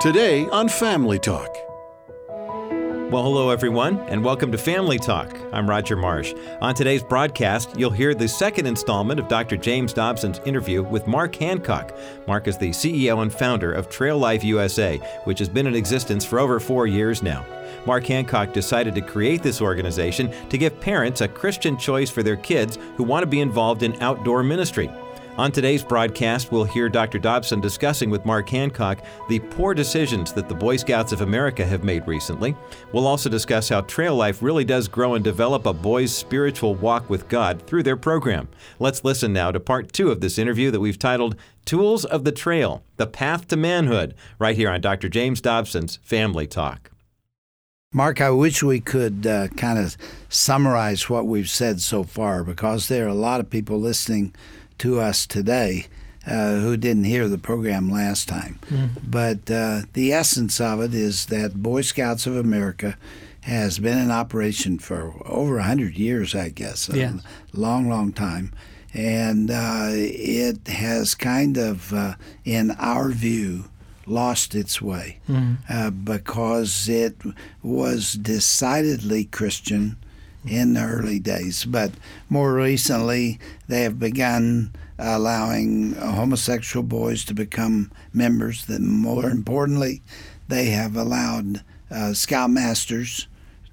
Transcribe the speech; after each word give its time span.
Today 0.00 0.46
on 0.50 0.68
Family 0.68 1.18
Talk. 1.18 1.52
Well, 3.10 3.24
hello, 3.24 3.50
everyone, 3.50 3.98
and 4.02 4.22
welcome 4.22 4.52
to 4.52 4.58
Family 4.58 4.96
Talk. 4.96 5.36
I'm 5.52 5.68
Roger 5.68 5.96
Marsh. 5.96 6.34
On 6.60 6.72
today's 6.72 7.02
broadcast, 7.02 7.76
you'll 7.76 7.90
hear 7.90 8.14
the 8.14 8.28
second 8.28 8.66
installment 8.66 9.18
of 9.18 9.26
Dr. 9.26 9.56
James 9.56 9.92
Dobson's 9.92 10.38
interview 10.46 10.84
with 10.84 11.08
Mark 11.08 11.34
Hancock. 11.34 11.98
Mark 12.28 12.46
is 12.46 12.56
the 12.56 12.70
CEO 12.70 13.22
and 13.22 13.32
founder 13.32 13.72
of 13.72 13.88
Trail 13.88 14.16
Life 14.16 14.44
USA, 14.44 14.98
which 15.24 15.40
has 15.40 15.48
been 15.48 15.66
in 15.66 15.74
existence 15.74 16.24
for 16.24 16.38
over 16.38 16.60
four 16.60 16.86
years 16.86 17.20
now. 17.20 17.44
Mark 17.84 18.06
Hancock 18.06 18.52
decided 18.52 18.94
to 18.94 19.00
create 19.00 19.42
this 19.42 19.60
organization 19.60 20.32
to 20.48 20.58
give 20.58 20.80
parents 20.80 21.22
a 21.22 21.28
Christian 21.28 21.76
choice 21.76 22.08
for 22.08 22.22
their 22.22 22.36
kids 22.36 22.78
who 22.96 23.02
want 23.02 23.24
to 23.24 23.28
be 23.28 23.40
involved 23.40 23.82
in 23.82 24.00
outdoor 24.00 24.44
ministry. 24.44 24.88
On 25.38 25.52
today's 25.52 25.84
broadcast, 25.84 26.50
we'll 26.50 26.64
hear 26.64 26.88
Dr. 26.88 27.20
Dobson 27.20 27.60
discussing 27.60 28.10
with 28.10 28.26
Mark 28.26 28.48
Hancock 28.48 29.04
the 29.28 29.38
poor 29.38 29.72
decisions 29.72 30.32
that 30.32 30.48
the 30.48 30.54
Boy 30.54 30.76
Scouts 30.76 31.12
of 31.12 31.20
America 31.20 31.64
have 31.64 31.84
made 31.84 32.08
recently. 32.08 32.56
We'll 32.92 33.06
also 33.06 33.30
discuss 33.30 33.68
how 33.68 33.82
Trail 33.82 34.16
Life 34.16 34.42
really 34.42 34.64
does 34.64 34.88
grow 34.88 35.14
and 35.14 35.22
develop 35.22 35.66
a 35.66 35.72
boy's 35.72 36.12
spiritual 36.12 36.74
walk 36.74 37.08
with 37.08 37.28
God 37.28 37.64
through 37.68 37.84
their 37.84 37.96
program. 37.96 38.48
Let's 38.80 39.04
listen 39.04 39.32
now 39.32 39.52
to 39.52 39.60
part 39.60 39.92
two 39.92 40.10
of 40.10 40.20
this 40.20 40.38
interview 40.38 40.72
that 40.72 40.80
we've 40.80 40.98
titled 40.98 41.36
Tools 41.64 42.04
of 42.04 42.24
the 42.24 42.32
Trail 42.32 42.82
The 42.96 43.06
Path 43.06 43.46
to 43.46 43.56
Manhood, 43.56 44.16
right 44.40 44.56
here 44.56 44.70
on 44.70 44.80
Dr. 44.80 45.08
James 45.08 45.40
Dobson's 45.40 46.00
Family 46.02 46.48
Talk. 46.48 46.90
Mark, 47.92 48.20
I 48.20 48.30
wish 48.30 48.64
we 48.64 48.80
could 48.80 49.24
uh, 49.24 49.46
kind 49.56 49.78
of 49.78 49.96
summarize 50.28 51.08
what 51.08 51.28
we've 51.28 51.48
said 51.48 51.80
so 51.80 52.02
far 52.02 52.42
because 52.42 52.88
there 52.88 53.04
are 53.04 53.08
a 53.08 53.14
lot 53.14 53.38
of 53.38 53.48
people 53.48 53.78
listening 53.78 54.34
to 54.78 55.00
us 55.00 55.26
today 55.26 55.86
uh, 56.26 56.56
who 56.56 56.76
didn't 56.76 57.04
hear 57.04 57.28
the 57.28 57.38
program 57.38 57.90
last 57.90 58.28
time. 58.28 58.58
Mm-hmm. 58.66 59.10
But 59.10 59.50
uh, 59.50 59.82
the 59.92 60.12
essence 60.12 60.60
of 60.60 60.80
it 60.80 60.94
is 60.94 61.26
that 61.26 61.62
Boy 61.62 61.82
Scouts 61.82 62.26
of 62.26 62.36
America 62.36 62.96
has 63.42 63.78
been 63.78 63.98
in 63.98 64.10
operation 64.10 64.78
for 64.78 65.14
over 65.24 65.54
100 65.54 65.96
years, 65.96 66.34
I 66.34 66.50
guess, 66.50 66.90
yeah. 66.92 67.14
a 67.14 67.56
long, 67.58 67.88
long 67.88 68.12
time. 68.12 68.52
And 68.92 69.50
uh, 69.50 69.88
it 69.92 70.66
has 70.68 71.14
kind 71.14 71.56
of, 71.56 71.92
uh, 71.92 72.14
in 72.44 72.72
our 72.72 73.10
view, 73.10 73.64
lost 74.06 74.54
its 74.54 74.82
way. 74.82 75.20
Uh, 75.68 75.90
because 75.90 76.88
it 76.88 77.16
was 77.62 78.14
decidedly 78.14 79.24
Christian 79.24 79.96
in 80.46 80.74
the 80.74 80.84
early 80.84 81.18
days. 81.18 81.64
But 81.64 81.92
more 82.28 82.54
recently, 82.54 83.38
they 83.68 83.82
have 83.82 83.98
begun 83.98 84.72
allowing 84.98 85.94
homosexual 85.94 86.82
boys 86.82 87.24
to 87.24 87.34
become 87.34 87.90
members. 88.12 88.66
That 88.66 88.80
more 88.80 89.30
importantly, 89.30 90.02
they 90.48 90.66
have 90.66 90.96
allowed 90.96 91.62
uh, 91.90 92.12
scoutmasters 92.12 93.26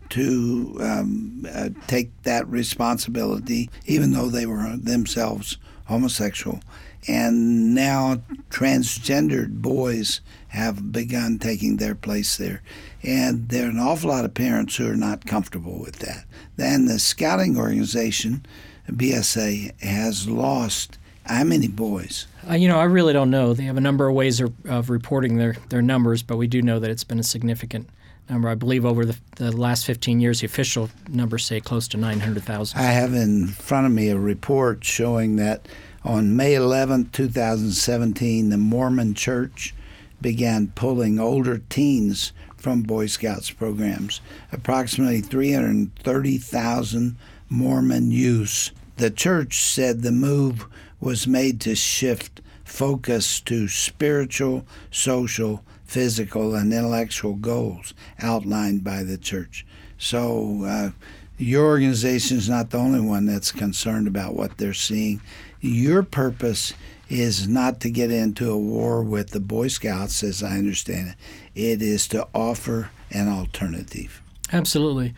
to 0.10 0.78
um, 0.82 1.48
uh, 1.52 1.70
take 1.88 2.10
that 2.24 2.48
responsibility, 2.48 3.70
even 3.86 4.12
though 4.12 4.30
they 4.30 4.46
were 4.46 4.76
themselves 4.78 5.58
homosexual. 5.86 6.62
And 7.08 7.76
now 7.76 8.22
transgendered 8.50 9.62
boys 9.62 10.22
have 10.50 10.92
begun 10.92 11.38
taking 11.38 11.78
their 11.78 11.96
place 11.96 12.38
there. 12.38 12.62
And 13.04 13.50
there 13.50 13.68
are 13.68 13.70
an 13.70 13.80
awful 13.80 14.10
lot 14.10 14.26
of 14.26 14.34
parents 14.34 14.76
who 14.76 14.90
are 14.90 14.96
not 14.96 15.26
comfortable 15.26 15.80
with 15.80 15.98
that. 16.00 16.26
Then 16.56 16.86
the 16.86 16.98
scouting 16.98 17.58
organization, 17.58 18.46
BSA, 18.90 19.80
has 19.82 20.28
lost 20.28 20.98
how 21.26 21.44
many 21.44 21.68
boys? 21.68 22.28
Uh, 22.48 22.54
you 22.54 22.68
know, 22.68 22.80
I 22.80 22.84
really 22.84 23.14
don't 23.14 23.32
know. 23.32 23.54
They 23.54 23.64
have 23.64 23.78
a 23.78 23.82
number 23.82 24.08
of 24.08 24.14
ways 24.14 24.40
of, 24.40 24.54
of, 24.66 24.90
reporting 24.90 25.38
their, 25.38 25.56
their 25.70 25.82
numbers, 25.82 26.22
but 26.22 26.38
we 26.38 26.48
do 26.48 26.62
know 26.62 26.80
that 26.80 26.92
it's 26.92 27.04
been 27.04 27.20
a 27.20 27.24
significant 27.24 27.90
number. 28.30 28.50
I 28.50 28.56
believe 28.56 28.86
over 28.86 29.06
the, 29.06 29.18
the 29.36 29.52
last 29.52 29.86
15 29.86 30.20
years, 30.20 30.42
the 30.42 30.46
official 30.46 30.90
numbers 31.10 31.46
say 31.46 31.60
close 31.60 31.88
to 31.90 31.98
900,000. 31.98 32.80
I 32.80 32.84
have 32.84 33.14
in 33.14 33.48
front 33.48 33.88
of 33.88 33.94
me 33.94 34.10
a 34.10 34.18
report 34.18 34.84
showing 34.84 35.36
that 35.38 35.68
on 36.04 36.36
May 36.36 36.54
11, 36.56 37.10
2017, 37.12 38.50
the 38.50 38.58
Mormon 38.58 39.14
Church 39.14 39.74
began 40.22 40.68
pulling 40.76 41.20
older 41.20 41.60
teens 41.70 42.32
from 42.58 42.82
Boy 42.84 43.06
Scouts 43.08 43.52
programs. 43.52 44.22
Approximately 44.52 45.22
330,000 45.22 47.16
Mormon 47.50 48.12
youths. 48.12 48.72
The 48.98 49.12
church 49.12 49.62
said 49.62 50.02
the 50.02 50.12
move 50.12 50.66
was 51.00 51.28
made 51.28 51.62
to 51.62 51.76
shift 51.76 52.42
focus 52.64 53.40
to 53.42 53.68
spiritual, 53.68 54.66
social, 54.90 55.64
physical, 55.86 56.56
and 56.56 56.74
intellectual 56.74 57.34
goals 57.34 57.94
outlined 58.20 58.84
by 58.84 59.04
the 59.04 59.18
church. 59.18 59.66
So, 59.98 60.64
uh, 60.66 60.90
your 61.38 61.66
organization 61.66 62.38
is 62.38 62.50
not 62.50 62.70
the 62.70 62.78
only 62.78 63.02
one 63.02 63.26
that's 63.26 63.52
concerned 63.52 64.08
about 64.08 64.36
what 64.36 64.58
they're 64.58 64.74
seeing. 64.74 65.22
Your 65.60 66.04
purpose 66.04 66.74
is 67.10 67.48
not 67.48 67.80
to 67.82 67.90
get 67.90 68.12
into 68.12 68.50
a 68.50 68.58
war 68.58 69.04
with 69.04 69.32
the 69.32 69.40
Boy 69.40 69.68
Scouts, 69.68 70.24
as 70.24 70.42
I 70.42 70.58
understand 70.58 71.10
it. 71.10 71.16
It 71.54 71.82
is 71.82 72.08
to 72.10 72.28
offer 72.34 72.90
an 73.12 73.28
alternative. 73.28 74.22
Absolutely. 74.52 75.14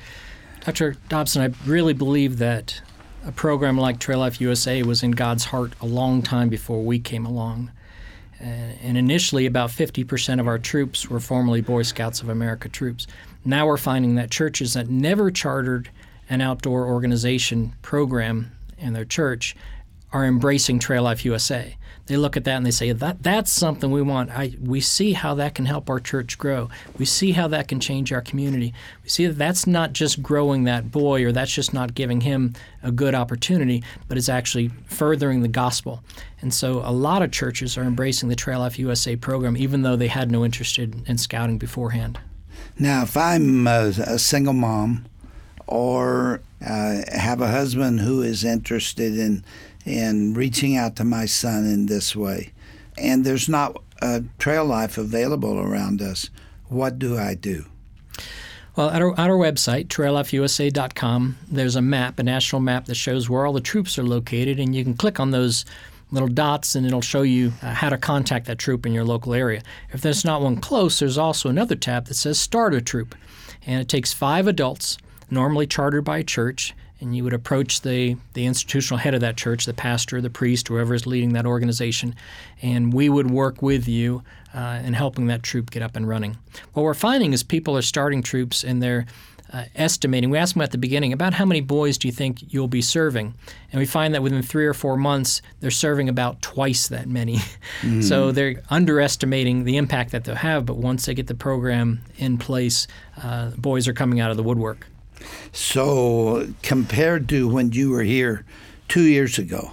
Dr. 0.66 0.98
Dobson, 1.08 1.42
I 1.42 1.70
really 1.70 1.94
believe 1.94 2.40
that 2.40 2.82
a 3.26 3.32
program 3.32 3.78
like 3.78 4.00
Trail 4.00 4.20
Life 4.20 4.42
USA 4.42 4.84
was 4.84 5.04
in 5.04 5.12
God's 5.12 5.46
heart 5.46 5.74
a 5.82 5.86
long 5.86 6.22
time 6.22 6.50
before 6.50 6.84
we 6.84 7.00
came 7.00 7.26
along. 7.26 7.72
Uh, 8.40 8.46
and 8.46 8.98
initially, 8.98 9.46
about 9.46 9.70
50% 9.70 10.40
of 10.40 10.48
our 10.48 10.60
troops 10.60 11.10
were 11.10 11.20
formerly 11.20 11.62
Boy 11.62 11.84
Scouts 11.84 12.22
of 12.22 12.30
America 12.30 12.70
troops. 12.70 13.08
Now 13.44 13.66
we're 13.66 13.78
finding 13.78 14.16
that 14.16 14.30
churches 14.30 14.74
that 14.74 14.90
never 14.90 15.32
chartered 15.32 15.90
an 16.30 16.42
outdoor 16.42 16.86
organization 16.86 17.74
program 17.82 18.52
in 18.78 18.94
their 18.94 19.06
church 19.06 19.56
are 20.14 20.26
embracing 20.26 20.80
Trail 20.80 21.04
Life 21.04 21.26
USA. 21.26 21.76
They 22.08 22.16
look 22.16 22.38
at 22.38 22.46
that 22.46 22.56
and 22.56 22.66
they 22.66 22.72
say 22.72 22.94
that 22.94 23.22
that's 23.22 23.52
something 23.52 23.92
we 23.92 24.02
want. 24.02 24.32
I, 24.32 24.56
we 24.62 24.80
see 24.80 25.12
how 25.12 25.36
that 25.36 25.56
can 25.56 25.66
help 25.66 25.90
our 25.90 26.00
church 26.00 26.38
grow. 26.38 26.70
We 26.98 27.04
see 27.04 27.34
how 27.34 27.50
that 27.50 27.68
can 27.68 27.82
change 27.82 28.14
our 28.14 28.22
community. 28.22 28.74
We 29.04 29.10
see 29.10 29.28
that 29.28 29.38
that's 29.38 29.68
not 29.68 29.92
just 29.92 30.24
growing 30.24 30.64
that 30.64 30.90
boy 30.90 31.26
or 31.26 31.34
that's 31.34 31.54
just 31.54 31.74
not 31.74 31.96
giving 31.96 32.22
him 32.22 32.54
a 32.82 32.94
good 32.94 33.14
opportunity, 33.14 33.84
but 34.08 34.18
it's 34.18 34.30
actually 34.30 34.70
furthering 34.86 35.42
the 35.42 35.50
gospel. 35.50 36.02
And 36.42 36.54
so 36.54 36.82
a 36.86 36.92
lot 36.92 37.22
of 37.22 37.32
churches 37.32 37.78
are 37.78 37.84
embracing 37.84 38.30
the 38.30 38.36
Trail 38.36 38.60
Life 38.60 38.80
USA 38.80 39.18
program, 39.18 39.58
even 39.58 39.82
though 39.82 39.98
they 39.98 40.08
had 40.08 40.32
no 40.32 40.46
interest 40.46 40.80
in 40.80 41.18
scouting 41.18 41.58
beforehand. 41.58 42.20
Now, 42.80 43.04
if 43.04 43.18
I'm 43.18 43.68
a, 43.68 43.92
a 44.06 44.20
single 44.20 44.54
mom 44.54 45.08
or 45.66 46.42
uh, 46.66 47.02
have 47.12 47.42
a 47.42 47.52
husband 47.52 48.00
who 48.00 48.22
is 48.22 48.44
interested 48.44 49.18
in 49.18 49.44
in 49.88 50.34
reaching 50.34 50.76
out 50.76 50.96
to 50.98 51.04
my 51.04 51.26
son 51.26 51.66
in 51.66 51.86
this 51.86 52.16
way. 52.16 52.52
And 52.98 53.26
there's 53.26 53.48
not 53.48 53.82
a 54.02 54.24
trail 54.38 54.66
life 54.66 54.98
available 54.98 55.60
around 55.60 56.02
us. 56.02 56.30
What 56.68 57.00
do 57.00 57.18
I 57.18 57.36
do? 57.36 57.66
Well, 58.76 58.90
at 58.92 59.02
our, 59.02 59.12
at 59.14 59.30
our 59.30 59.38
website, 59.38 59.88
traillifeusa.com, 59.88 61.38
there's 61.50 61.76
a 61.76 61.82
map, 61.82 62.20
a 62.20 62.24
national 62.24 62.62
map 62.62 62.86
that 62.86 62.96
shows 62.96 63.28
where 63.28 63.46
all 63.46 63.54
the 63.54 63.62
troops 63.62 63.98
are 63.98 64.04
located, 64.04 64.60
and 64.60 64.76
you 64.76 64.84
can 64.84 64.94
click 64.94 65.20
on 65.20 65.32
those 65.32 65.66
little 66.12 66.28
dots 66.28 66.76
and 66.76 66.86
it'll 66.86 67.02
show 67.02 67.22
you 67.22 67.52
uh, 67.62 67.74
how 67.74 67.90
to 67.90 67.98
contact 67.98 68.46
that 68.46 68.58
troop 68.58 68.86
in 68.86 68.94
your 68.94 69.04
local 69.04 69.34
area. 69.34 69.62
If 69.92 70.02
there's 70.02 70.24
not 70.24 70.42
one 70.42 70.58
close, 70.58 71.00
there's 71.00 71.18
also 71.18 71.50
another 71.50 71.76
tab 71.76 72.06
that 72.06 72.14
says 72.14 72.40
Start 72.40 72.74
a 72.74 72.82
Troop, 72.82 73.16
and 73.66 73.82
it 73.82 73.90
takes 73.90 74.14
five 74.14 74.48
adults, 74.48 74.98
normally 75.30 75.68
chartered 75.68 76.06
by 76.06 76.20
a 76.20 76.24
church, 76.24 76.74
and 77.00 77.16
you 77.16 77.24
would 77.24 77.34
approach 77.34 77.82
the, 77.82 78.18
the 78.34 78.46
institutional 78.46 78.98
head 78.98 79.14
of 79.14 79.22
that 79.22 79.38
church, 79.38 79.66
the 79.66 79.74
pastor, 79.74 80.22
the 80.22 80.30
priest, 80.30 80.68
whoever 80.68 80.94
is 80.94 81.06
leading 81.06 81.34
that 81.34 81.46
organization, 81.46 82.16
and 82.62 82.94
we 82.94 83.10
would 83.10 83.30
work 83.30 83.62
with 83.62 83.88
you 83.88 84.24
uh, 84.54 84.82
in 84.84 84.94
helping 84.94 85.28
that 85.28 85.44
troop 85.44 85.70
get 85.70 85.82
up 85.84 85.96
and 85.96 86.08
running. 86.08 86.38
What 86.74 86.84
we're 86.84 86.94
finding 86.94 87.34
is 87.34 87.44
people 87.44 87.78
are 87.78 87.82
starting 87.82 88.24
troops 88.24 88.64
and 88.64 88.82
they're 88.82 89.06
uh, 89.54 89.66
estimating. 89.76 90.30
We 90.30 90.38
asked 90.38 90.56
them 90.56 90.62
at 90.62 90.72
the 90.72 90.78
beginning 90.78 91.14
about 91.14 91.34
how 91.34 91.46
many 91.46 91.62
boys 91.62 91.98
do 91.98 92.08
you 92.08 92.12
think 92.12 92.54
you'll 92.54 92.68
be 92.68 92.82
serving, 92.82 93.34
and 93.72 93.80
we 93.80 93.86
find 93.86 94.14
that 94.14 94.22
within 94.22 94.42
three 94.42 94.66
or 94.66 94.74
four 94.74 94.98
months 94.98 95.42
they're 95.60 95.72
serving 95.72 96.10
about 96.10 96.42
twice 96.42 96.88
that 96.90 97.08
many. 97.08 97.40
Mm. 97.82 98.04
so 98.04 98.32
they're 98.32 98.64
underestimating 98.72 99.64
the 99.64 99.78
impact 99.78 100.12
that 100.12 100.24
they'll 100.24 100.36
have. 100.36 100.66
But 100.66 100.78
once 100.78 101.06
they 101.06 101.14
get 101.14 101.28
the 101.28 101.36
program 101.36 102.02
in 102.18 102.40
place, 102.40 102.88
uh, 103.22 103.52
boys 103.52 103.88
are 103.88 103.94
coming 103.94 104.20
out 104.20 104.32
of 104.32 104.38
the 104.38 104.42
woodwork. 104.42 104.88
So, 105.52 106.48
compared 106.62 107.30
to 107.30 107.48
when 107.48 107.72
you 107.72 107.90
were 107.90 108.04
here 108.04 108.46
two 108.88 109.04
years 109.04 109.38
ago, 109.38 109.72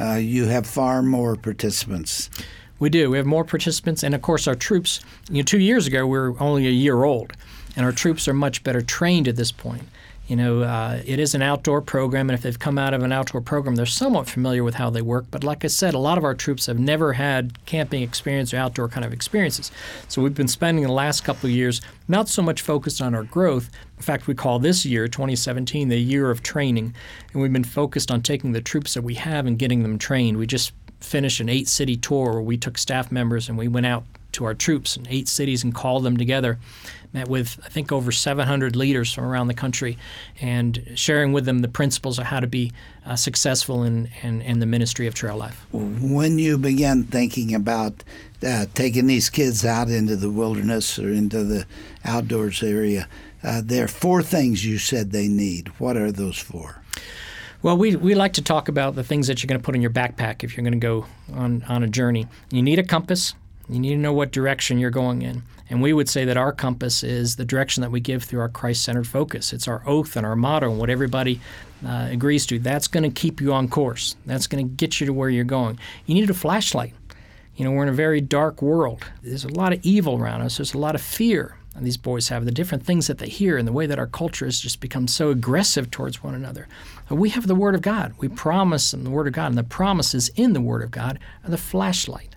uh, 0.00 0.14
you 0.14 0.46
have 0.46 0.66
far 0.66 1.02
more 1.02 1.36
participants. 1.36 2.30
We 2.78 2.88
do. 2.88 3.10
We 3.10 3.18
have 3.18 3.26
more 3.26 3.44
participants, 3.44 4.02
and 4.02 4.14
of 4.14 4.22
course, 4.22 4.48
our 4.48 4.54
troops. 4.54 5.00
You 5.28 5.38
know, 5.38 5.42
two 5.42 5.58
years 5.58 5.86
ago, 5.86 6.06
we 6.06 6.18
were 6.18 6.34
only 6.40 6.66
a 6.66 6.70
year 6.70 7.04
old, 7.04 7.34
and 7.76 7.84
our 7.84 7.92
troops 7.92 8.26
are 8.28 8.34
much 8.34 8.62
better 8.62 8.82
trained 8.82 9.28
at 9.28 9.36
this 9.36 9.52
point. 9.52 9.84
You 10.30 10.36
know, 10.36 10.62
uh, 10.62 11.02
it 11.04 11.18
is 11.18 11.34
an 11.34 11.42
outdoor 11.42 11.82
program, 11.82 12.30
and 12.30 12.38
if 12.38 12.42
they've 12.42 12.56
come 12.56 12.78
out 12.78 12.94
of 12.94 13.02
an 13.02 13.10
outdoor 13.10 13.40
program, 13.40 13.74
they're 13.74 13.84
somewhat 13.84 14.28
familiar 14.28 14.62
with 14.62 14.74
how 14.74 14.88
they 14.88 15.02
work. 15.02 15.24
But 15.28 15.42
like 15.42 15.64
I 15.64 15.66
said, 15.66 15.92
a 15.92 15.98
lot 15.98 16.18
of 16.18 16.24
our 16.24 16.36
troops 16.36 16.66
have 16.66 16.78
never 16.78 17.14
had 17.14 17.66
camping 17.66 18.04
experience 18.04 18.54
or 18.54 18.58
outdoor 18.58 18.88
kind 18.88 19.04
of 19.04 19.12
experiences. 19.12 19.72
So 20.06 20.22
we've 20.22 20.32
been 20.32 20.46
spending 20.46 20.84
the 20.84 20.92
last 20.92 21.24
couple 21.24 21.50
of 21.50 21.56
years 21.56 21.80
not 22.06 22.28
so 22.28 22.42
much 22.42 22.62
focused 22.62 23.02
on 23.02 23.12
our 23.12 23.24
growth. 23.24 23.70
In 23.96 24.04
fact, 24.04 24.28
we 24.28 24.34
call 24.34 24.60
this 24.60 24.86
year, 24.86 25.08
2017, 25.08 25.88
the 25.88 25.98
year 25.98 26.30
of 26.30 26.44
training, 26.44 26.94
and 27.32 27.42
we've 27.42 27.52
been 27.52 27.64
focused 27.64 28.12
on 28.12 28.22
taking 28.22 28.52
the 28.52 28.60
troops 28.60 28.94
that 28.94 29.02
we 29.02 29.14
have 29.14 29.46
and 29.46 29.58
getting 29.58 29.82
them 29.82 29.98
trained. 29.98 30.36
We 30.38 30.46
just 30.46 30.72
finished 31.00 31.40
an 31.40 31.48
eight 31.48 31.66
city 31.66 31.96
tour 31.96 32.34
where 32.34 32.42
we 32.42 32.56
took 32.56 32.78
staff 32.78 33.10
members 33.10 33.48
and 33.48 33.58
we 33.58 33.66
went 33.66 33.86
out 33.86 34.04
to 34.32 34.44
our 34.44 34.54
troops 34.54 34.96
in 34.96 35.06
eight 35.08 35.28
cities 35.28 35.64
and 35.64 35.74
called 35.74 36.04
them 36.04 36.16
together. 36.16 36.58
Met 37.12 37.28
with, 37.28 37.58
I 37.64 37.68
think, 37.68 37.90
over 37.90 38.12
700 38.12 38.76
leaders 38.76 39.12
from 39.12 39.24
around 39.24 39.48
the 39.48 39.54
country 39.54 39.98
and 40.40 40.92
sharing 40.94 41.32
with 41.32 41.44
them 41.44 41.58
the 41.58 41.68
principles 41.68 42.20
of 42.20 42.26
how 42.26 42.38
to 42.38 42.46
be 42.46 42.72
uh, 43.04 43.16
successful 43.16 43.82
in, 43.82 44.08
in, 44.22 44.40
in, 44.42 44.60
the 44.60 44.66
ministry 44.66 45.08
of 45.08 45.14
trail 45.14 45.36
life. 45.36 45.66
When 45.72 46.38
you 46.38 46.56
began 46.56 47.02
thinking 47.02 47.52
about 47.52 48.04
uh, 48.46 48.66
taking 48.74 49.08
these 49.08 49.28
kids 49.28 49.64
out 49.64 49.88
into 49.88 50.14
the 50.14 50.30
wilderness 50.30 51.00
or 51.00 51.08
into 51.08 51.42
the 51.42 51.66
outdoors 52.04 52.62
area, 52.62 53.08
uh, 53.42 53.62
there 53.64 53.84
are 53.84 53.88
four 53.88 54.22
things 54.22 54.64
you 54.64 54.78
said 54.78 55.10
they 55.10 55.26
need. 55.26 55.68
What 55.80 55.96
are 55.96 56.12
those 56.12 56.38
four? 56.38 56.80
Well, 57.62 57.76
we, 57.76 57.94
we 57.94 58.14
like 58.14 58.34
to 58.34 58.42
talk 58.42 58.68
about 58.68 58.94
the 58.94 59.04
things 59.04 59.26
that 59.26 59.42
you're 59.42 59.48
going 59.48 59.60
to 59.60 59.64
put 59.64 59.74
in 59.74 59.82
your 59.82 59.90
backpack 59.90 60.42
if 60.42 60.56
you're 60.56 60.64
going 60.64 60.72
to 60.72 60.78
go 60.78 61.04
on, 61.34 61.62
on 61.64 61.82
a 61.82 61.88
journey. 61.88 62.26
You 62.50 62.62
need 62.62 62.78
a 62.78 62.82
compass. 62.82 63.34
You 63.70 63.78
need 63.78 63.94
to 63.94 64.00
know 64.00 64.12
what 64.12 64.32
direction 64.32 64.78
you're 64.78 64.90
going 64.90 65.22
in. 65.22 65.42
And 65.68 65.80
we 65.80 65.92
would 65.92 66.08
say 66.08 66.24
that 66.24 66.36
our 66.36 66.52
compass 66.52 67.04
is 67.04 67.36
the 67.36 67.44
direction 67.44 67.82
that 67.82 67.92
we 67.92 68.00
give 68.00 68.24
through 68.24 68.40
our 68.40 68.48
Christ 68.48 68.82
centered 68.82 69.06
focus. 69.06 69.52
It's 69.52 69.68
our 69.68 69.82
oath 69.86 70.16
and 70.16 70.26
our 70.26 70.34
motto 70.34 70.70
and 70.70 70.80
what 70.80 70.90
everybody 70.90 71.40
uh, 71.86 72.08
agrees 72.10 72.44
to. 72.46 72.58
That's 72.58 72.88
going 72.88 73.04
to 73.04 73.10
keep 73.10 73.40
you 73.40 73.52
on 73.52 73.68
course. 73.68 74.16
That's 74.26 74.48
going 74.48 74.66
to 74.66 74.74
get 74.74 75.00
you 75.00 75.06
to 75.06 75.12
where 75.12 75.30
you're 75.30 75.44
going. 75.44 75.78
You 76.06 76.14
need 76.14 76.28
a 76.28 76.34
flashlight. 76.34 76.94
You 77.54 77.64
know, 77.64 77.70
we're 77.70 77.84
in 77.84 77.88
a 77.88 77.92
very 77.92 78.20
dark 78.20 78.60
world. 78.62 79.04
There's 79.22 79.44
a 79.44 79.48
lot 79.48 79.72
of 79.72 79.80
evil 79.84 80.18
around 80.18 80.42
us, 80.42 80.56
there's 80.56 80.74
a 80.74 80.78
lot 80.78 80.94
of 80.94 81.00
fear. 81.00 81.56
And 81.76 81.86
these 81.86 81.96
boys 81.96 82.28
have 82.28 82.44
the 82.44 82.50
different 82.50 82.84
things 82.84 83.06
that 83.06 83.18
they 83.18 83.28
hear 83.28 83.56
and 83.56 83.66
the 83.66 83.72
way 83.72 83.86
that 83.86 83.98
our 83.98 84.06
culture 84.06 84.44
has 84.44 84.58
just 84.58 84.80
become 84.80 85.06
so 85.06 85.30
aggressive 85.30 85.90
towards 85.90 86.22
one 86.22 86.34
another. 86.34 86.66
We 87.08 87.28
have 87.30 87.46
the 87.46 87.54
Word 87.54 87.76
of 87.76 87.82
God. 87.82 88.12
We 88.18 88.28
promise 88.28 88.90
them 88.90 89.04
the 89.04 89.10
Word 89.10 89.28
of 89.28 89.32
God, 89.34 89.46
and 89.46 89.58
the 89.58 89.62
promises 89.62 90.30
in 90.34 90.52
the 90.52 90.60
Word 90.60 90.82
of 90.82 90.90
God 90.90 91.20
are 91.44 91.50
the 91.50 91.56
flashlight. 91.56 92.29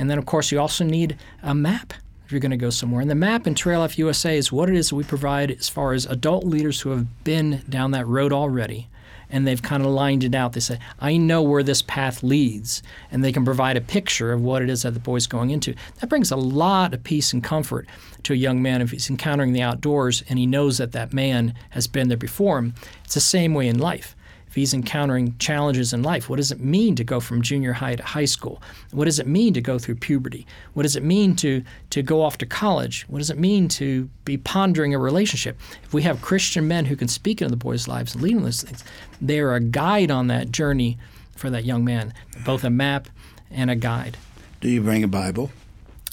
And 0.00 0.08
then, 0.08 0.16
of 0.16 0.24
course, 0.24 0.50
you 0.50 0.58
also 0.58 0.82
need 0.82 1.18
a 1.42 1.54
map 1.54 1.92
if 2.24 2.32
you're 2.32 2.40
going 2.40 2.50
to 2.52 2.56
go 2.56 2.70
somewhere. 2.70 3.02
And 3.02 3.10
the 3.10 3.14
map 3.14 3.46
in 3.46 3.54
Trail 3.54 3.80
Life 3.80 3.98
USA 3.98 4.34
is 4.34 4.50
what 4.50 4.70
it 4.70 4.74
is 4.74 4.88
that 4.88 4.94
we 4.96 5.04
provide 5.04 5.50
as 5.50 5.68
far 5.68 5.92
as 5.92 6.06
adult 6.06 6.44
leaders 6.44 6.80
who 6.80 6.88
have 6.90 7.22
been 7.22 7.62
down 7.68 7.90
that 7.90 8.06
road 8.06 8.32
already 8.32 8.88
and 9.28 9.46
they've 9.46 9.62
kind 9.62 9.84
of 9.84 9.90
lined 9.90 10.24
it 10.24 10.34
out. 10.34 10.54
They 10.54 10.60
say, 10.60 10.78
I 11.00 11.18
know 11.18 11.42
where 11.42 11.62
this 11.62 11.82
path 11.82 12.22
leads, 12.22 12.82
and 13.12 13.22
they 13.22 13.30
can 13.30 13.44
provide 13.44 13.76
a 13.76 13.80
picture 13.80 14.32
of 14.32 14.40
what 14.40 14.62
it 14.62 14.70
is 14.70 14.82
that 14.82 14.92
the 14.92 15.00
boy's 15.00 15.26
going 15.26 15.50
into. 15.50 15.74
That 16.00 16.08
brings 16.08 16.30
a 16.30 16.36
lot 16.36 16.94
of 16.94 17.04
peace 17.04 17.32
and 17.32 17.44
comfort 17.44 17.86
to 18.24 18.32
a 18.32 18.36
young 18.36 18.62
man 18.62 18.80
if 18.80 18.90
he's 18.90 19.10
encountering 19.10 19.52
the 19.52 19.62
outdoors 19.62 20.24
and 20.28 20.38
he 20.38 20.46
knows 20.46 20.78
that 20.78 20.92
that 20.92 21.12
man 21.12 21.54
has 21.70 21.86
been 21.86 22.08
there 22.08 22.16
before 22.16 22.58
him. 22.58 22.74
It's 23.04 23.14
the 23.14 23.20
same 23.20 23.54
way 23.54 23.68
in 23.68 23.78
life 23.78 24.16
if 24.50 24.56
he's 24.56 24.74
encountering 24.74 25.36
challenges 25.38 25.92
in 25.92 26.02
life. 26.02 26.28
What 26.28 26.36
does 26.36 26.50
it 26.50 26.58
mean 26.58 26.96
to 26.96 27.04
go 27.04 27.20
from 27.20 27.40
junior 27.40 27.72
high 27.72 27.94
to 27.94 28.02
high 28.02 28.24
school? 28.24 28.60
What 28.90 29.04
does 29.04 29.20
it 29.20 29.28
mean 29.28 29.54
to 29.54 29.60
go 29.60 29.78
through 29.78 29.94
puberty? 29.94 30.44
What 30.74 30.82
does 30.82 30.96
it 30.96 31.04
mean 31.04 31.36
to, 31.36 31.62
to 31.90 32.02
go 32.02 32.20
off 32.20 32.36
to 32.38 32.46
college? 32.46 33.04
What 33.06 33.20
does 33.20 33.30
it 33.30 33.38
mean 33.38 33.68
to 33.68 34.10
be 34.24 34.36
pondering 34.36 34.92
a 34.92 34.98
relationship? 34.98 35.56
If 35.84 35.94
we 35.94 36.02
have 36.02 36.20
Christian 36.20 36.66
men 36.66 36.84
who 36.84 36.96
can 36.96 37.06
speak 37.06 37.40
into 37.40 37.52
the 37.52 37.56
boys' 37.56 37.86
lives 37.86 38.14
and 38.14 38.24
lead 38.24 38.36
in 38.36 38.42
those 38.42 38.62
things, 38.62 38.82
they 39.20 39.38
are 39.38 39.54
a 39.54 39.60
guide 39.60 40.10
on 40.10 40.26
that 40.26 40.50
journey 40.50 40.98
for 41.36 41.48
that 41.50 41.64
young 41.64 41.84
man, 41.84 42.12
both 42.44 42.64
a 42.64 42.70
map 42.70 43.08
and 43.52 43.70
a 43.70 43.76
guide. 43.76 44.16
Do 44.60 44.68
you 44.68 44.80
bring 44.80 45.04
a 45.04 45.08
Bible? 45.08 45.52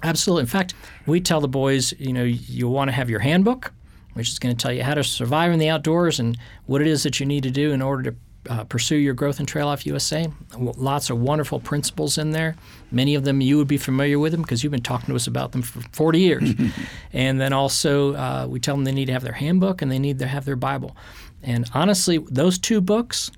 Absolutely. 0.03 0.41
In 0.41 0.47
fact, 0.47 0.75
we 1.07 1.19
tell 1.19 1.41
the 1.41 1.47
boys, 1.47 1.91
you 1.97 2.13
know, 2.13 2.23
you 2.23 2.69
want 2.69 2.89
to 2.89 2.93
have 2.93 3.09
your 3.09 3.21
handbook, 3.21 3.73
which 4.13 4.29
is 4.29 4.37
going 4.37 4.55
to 4.55 4.61
tell 4.61 4.71
you 4.71 4.83
how 4.83 4.93
to 4.93 5.03
survive 5.03 5.51
in 5.51 5.57
the 5.57 5.69
outdoors 5.69 6.19
and 6.19 6.37
what 6.67 6.81
it 6.81 6.87
is 6.87 7.01
that 7.01 7.19
you 7.19 7.25
need 7.25 7.41
to 7.41 7.51
do 7.51 7.71
in 7.71 7.81
order 7.81 8.11
to 8.11 8.17
uh, 8.49 8.63
pursue 8.63 8.95
your 8.95 9.13
growth 9.13 9.39
in 9.39 9.45
Trail 9.45 9.67
Life 9.67 9.85
USA. 9.85 10.27
Lots 10.57 11.09
of 11.09 11.19
wonderful 11.19 11.59
principles 11.59 12.17
in 12.17 12.31
there. 12.31 12.55
Many 12.91 13.15
of 13.15 13.23
them 13.23 13.41
you 13.41 13.57
would 13.57 13.67
be 13.67 13.77
familiar 13.77 14.19
with 14.19 14.31
them 14.31 14.41
because 14.41 14.63
you've 14.63 14.71
been 14.71 14.81
talking 14.81 15.07
to 15.07 15.15
us 15.15 15.27
about 15.27 15.51
them 15.51 15.61
for 15.61 15.81
40 15.91 16.19
years. 16.19 16.53
and 17.13 17.39
then 17.39 17.53
also, 17.53 18.15
uh, 18.15 18.47
we 18.49 18.59
tell 18.59 18.75
them 18.75 18.85
they 18.85 18.91
need 18.91 19.05
to 19.05 19.13
have 19.13 19.23
their 19.23 19.33
handbook 19.33 19.81
and 19.81 19.91
they 19.91 19.99
need 19.99 20.19
to 20.19 20.27
have 20.27 20.45
their 20.45 20.55
Bible. 20.55 20.95
And 21.43 21.69
honestly, 21.73 22.17
those 22.29 22.57
two 22.57 22.81
books, 22.81 23.31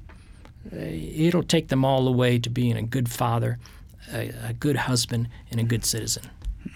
uh, 0.71 0.77
it'll 0.77 1.43
take 1.43 1.67
them 1.67 1.83
all 1.83 2.05
the 2.05 2.11
way 2.11 2.39
to 2.39 2.49
being 2.49 2.77
a 2.77 2.83
good 2.83 3.09
father, 3.09 3.59
a, 4.13 4.31
a 4.47 4.53
good 4.53 4.75
husband, 4.75 5.27
and 5.51 5.59
a 5.59 5.63
good 5.63 5.85
citizen. 5.85 6.23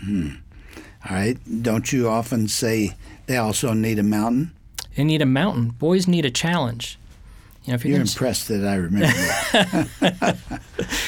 Mm-hmm. 0.03 0.35
All 1.09 1.15
right. 1.15 1.38
Don't 1.63 1.91
you 1.91 2.07
often 2.07 2.47
say 2.47 2.95
they 3.25 3.38
also 3.38 3.74
need 3.74 4.00
a 4.00 4.03
mountain? 4.03 4.51
They 4.95 5.03
need 5.03 5.21
a 5.21 5.25
mountain. 5.25 5.69
Boys 5.69 6.07
need 6.07 6.25
a 6.25 6.31
challenge. 6.31 6.97
You 7.65 7.71
know, 7.71 7.75
if 7.75 7.86
you're, 7.86 7.94
you're 7.94 8.01
impressed 8.01 8.50
that 8.50 8.65
I 8.65 8.75
remember. 8.75 10.38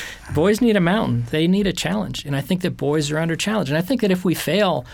boys 0.34 0.62
need 0.62 0.76
a 0.76 0.82
mountain. 0.82 1.26
They 1.32 1.48
need 1.48 1.68
a 1.68 1.74
challenge, 1.74 2.26
and 2.26 2.36
I 2.36 2.42
think 2.42 2.62
that 2.62 2.72
boys 2.72 3.12
are 3.12 3.20
under 3.20 3.36
challenge. 3.36 3.70
And 3.70 3.78
I 3.78 3.82
think 3.82 4.02
that 4.02 4.12
if 4.12 4.24
we 4.24 4.34
fail 4.34 4.86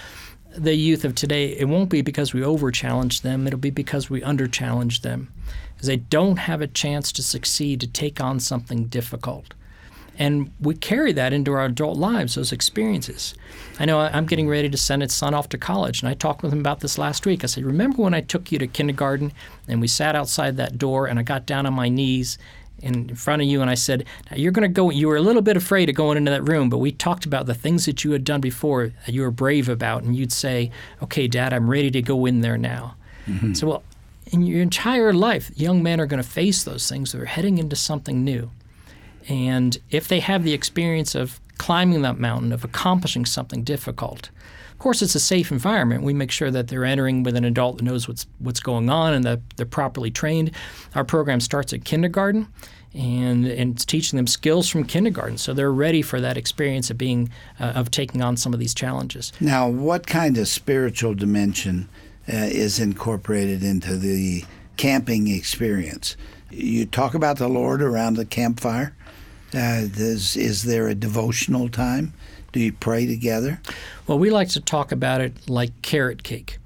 the 0.55 0.75
youth 0.75 1.05
of 1.05 1.15
today, 1.15 1.57
it 1.57 1.65
won't 1.65 1.89
be 1.89 2.01
because 2.01 2.33
we 2.33 2.43
over 2.43 2.71
challenge 2.71 3.21
them. 3.21 3.47
It'll 3.47 3.59
be 3.59 3.69
because 3.69 4.09
we 4.09 4.23
under 4.23 4.47
challenge 4.47 5.01
them, 5.01 5.31
because 5.75 5.87
they 5.87 5.97
don't 5.97 6.37
have 6.37 6.61
a 6.61 6.67
chance 6.67 7.11
to 7.13 7.23
succeed 7.23 7.79
to 7.81 7.87
take 7.87 8.19
on 8.19 8.39
something 8.39 8.85
difficult. 8.85 9.53
And 10.21 10.51
we 10.59 10.75
carry 10.75 11.13
that 11.13 11.33
into 11.33 11.51
our 11.53 11.65
adult 11.65 11.97
lives, 11.97 12.35
those 12.35 12.51
experiences. 12.51 13.33
I 13.79 13.85
know 13.85 13.99
I'm 14.01 14.27
getting 14.27 14.47
ready 14.47 14.69
to 14.69 14.77
send 14.77 15.01
his 15.01 15.15
son 15.15 15.33
off 15.33 15.49
to 15.49 15.57
college, 15.57 16.03
and 16.03 16.09
I 16.09 16.13
talked 16.13 16.43
with 16.43 16.53
him 16.53 16.59
about 16.59 16.81
this 16.81 16.99
last 16.99 17.25
week. 17.25 17.43
I 17.43 17.47
said, 17.47 17.65
Remember 17.65 18.03
when 18.03 18.13
I 18.13 18.21
took 18.21 18.51
you 18.51 18.59
to 18.59 18.67
kindergarten 18.67 19.33
and 19.67 19.81
we 19.81 19.87
sat 19.87 20.15
outside 20.15 20.57
that 20.57 20.77
door 20.77 21.07
and 21.07 21.17
I 21.17 21.23
got 21.23 21.47
down 21.47 21.65
on 21.65 21.73
my 21.73 21.89
knees 21.89 22.37
in 22.83 23.15
front 23.15 23.41
of 23.41 23.47
you 23.47 23.61
and 23.61 23.69
I 23.71 23.73
said, 23.73 24.05
You're 24.35 24.51
going 24.51 24.61
to 24.69 24.71
go, 24.71 24.91
you 24.91 25.07
were 25.07 25.15
a 25.15 25.21
little 25.21 25.41
bit 25.41 25.57
afraid 25.57 25.89
of 25.89 25.95
going 25.95 26.17
into 26.17 26.29
that 26.29 26.47
room, 26.47 26.69
but 26.69 26.77
we 26.77 26.91
talked 26.91 27.25
about 27.25 27.47
the 27.47 27.55
things 27.55 27.87
that 27.87 28.03
you 28.03 28.11
had 28.11 28.23
done 28.23 28.41
before 28.41 28.93
that 29.07 29.15
you 29.15 29.23
were 29.23 29.31
brave 29.31 29.69
about. 29.69 30.03
And 30.03 30.15
you'd 30.15 30.31
say, 30.31 30.69
Okay, 31.01 31.27
Dad, 31.27 31.51
I'm 31.51 31.67
ready 31.67 31.89
to 31.89 32.01
go 32.03 32.27
in 32.27 32.41
there 32.41 32.59
now. 32.59 32.95
Mm-hmm. 33.25 33.55
So, 33.55 33.65
well, 33.65 33.83
in 34.27 34.43
your 34.43 34.61
entire 34.61 35.13
life, 35.13 35.49
young 35.55 35.81
men 35.81 35.99
are 35.99 36.05
going 36.05 36.21
to 36.21 36.29
face 36.29 36.63
those 36.63 36.87
things. 36.87 37.11
They're 37.11 37.25
heading 37.25 37.57
into 37.57 37.75
something 37.75 38.23
new. 38.23 38.51
And 39.29 39.77
if 39.89 40.07
they 40.07 40.19
have 40.19 40.43
the 40.43 40.53
experience 40.53 41.15
of 41.15 41.39
climbing 41.57 42.01
that 42.01 42.19
mountain, 42.19 42.51
of 42.51 42.63
accomplishing 42.63 43.25
something 43.25 43.63
difficult, 43.63 44.29
of 44.71 44.79
course, 44.79 45.03
it's 45.03 45.13
a 45.13 45.19
safe 45.19 45.51
environment. 45.51 46.01
We 46.01 46.13
make 46.13 46.31
sure 46.31 46.49
that 46.49 46.67
they're 46.67 46.85
entering 46.85 47.21
with 47.21 47.35
an 47.35 47.45
adult 47.45 47.77
that 47.77 47.83
knows 47.83 48.07
what's 48.07 48.25
what's 48.39 48.59
going 48.59 48.89
on 48.89 49.13
and 49.13 49.23
that 49.25 49.39
they're 49.55 49.65
properly 49.67 50.09
trained. 50.09 50.51
Our 50.95 51.03
program 51.03 51.39
starts 51.39 51.71
at 51.71 51.85
kindergarten, 51.85 52.47
and 52.93 53.45
and 53.45 53.75
it's 53.75 53.85
teaching 53.85 54.17
them 54.17 54.25
skills 54.25 54.67
from 54.67 54.85
kindergarten, 54.85 55.37
so 55.37 55.53
they're 55.53 55.71
ready 55.71 56.01
for 56.01 56.19
that 56.19 56.35
experience 56.35 56.89
of 56.89 56.97
being 56.97 57.29
uh, 57.59 57.73
of 57.75 57.91
taking 57.91 58.23
on 58.23 58.37
some 58.37 58.55
of 58.55 58.59
these 58.59 58.73
challenges. 58.73 59.31
Now, 59.39 59.69
what 59.69 60.07
kind 60.07 60.35
of 60.39 60.47
spiritual 60.47 61.13
dimension 61.13 61.87
uh, 62.27 62.49
is 62.49 62.79
incorporated 62.79 63.63
into 63.63 63.97
the 63.97 64.45
camping 64.77 65.27
experience? 65.27 66.17
You 66.49 66.85
talk 66.87 67.13
about 67.13 67.37
the 67.37 67.47
Lord 67.47 67.83
around 67.83 68.15
the 68.15 68.25
campfire. 68.25 68.95
Uh, 69.53 69.87
is, 69.95 70.37
is 70.37 70.63
there 70.63 70.87
a 70.87 70.95
devotional 70.95 71.69
time? 71.69 72.13
Do 72.51 72.59
you 72.59 72.73
pray 72.73 73.05
together? 73.05 73.59
Well, 74.07 74.19
we 74.19 74.29
like 74.29 74.49
to 74.49 74.61
talk 74.61 74.91
about 74.91 75.21
it 75.21 75.49
like 75.49 75.81
carrot 75.81 76.23
cake. 76.23 76.57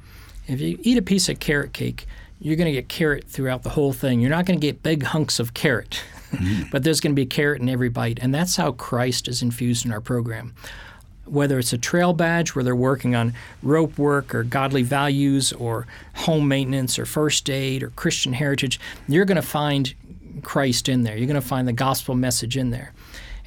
If 0.48 0.62
you 0.62 0.78
eat 0.82 0.98
a 0.98 1.02
piece 1.02 1.30
of 1.30 1.40
carrot 1.40 1.74
cake, 1.74 2.06
you're 2.40 2.56
going 2.56 2.68
to 2.68 2.72
get 2.72 2.90
carrot 2.90 3.26
throughout 3.28 3.64
the 3.64 3.70
whole 3.70 3.94
thing. 3.94 4.20
You're 4.20 4.30
not 4.30 4.46
going 4.46 4.60
to 4.60 4.66
get 4.66 4.84
big 4.84 5.04
hunks 5.04 5.40
of 5.40 5.54
carrot, 5.54 6.02
mm-hmm. 6.32 6.64
but 6.72 6.84
there's 6.84 7.00
going 7.00 7.14
to 7.14 7.16
be 7.16 7.26
carrot 7.26 7.62
in 7.62 7.70
every 7.70 7.90
bite. 7.90 8.20
And 8.22 8.34
that's 8.34 8.56
how 8.56 8.74
Christ 8.74 9.28
is 9.28 9.42
infused 9.42 9.86
in 9.86 9.92
our 9.92 10.02
program. 10.02 10.54
Whether 11.26 11.58
it's 11.58 11.74
a 11.74 11.78
trail 11.78 12.14
badge 12.14 12.54
where 12.54 12.64
they're 12.64 12.76
working 12.76 13.16
on 13.16 13.34
rope 13.64 13.98
work 13.98 14.36
or 14.36 14.44
godly 14.44 14.84
values 14.84 15.54
or 15.54 15.88
home 16.14 16.48
maintenance 16.48 17.00
or 17.00 17.06
first 17.08 17.50
aid 17.50 17.82
or 17.82 17.90
Christian 17.92 18.34
heritage, 18.34 18.80
you're 19.08 19.26
going 19.26 19.38
to 19.38 19.42
find 19.42 19.96
Christ 20.42 20.90
in 20.90 21.04
there. 21.04 21.18
You're 21.18 21.28
going 21.28 21.42
to 21.42 21.48
find 21.48 21.68
the 21.68 21.74
gospel 21.74 22.16
message 22.16 22.58
in 22.58 22.72
there. 22.72 22.94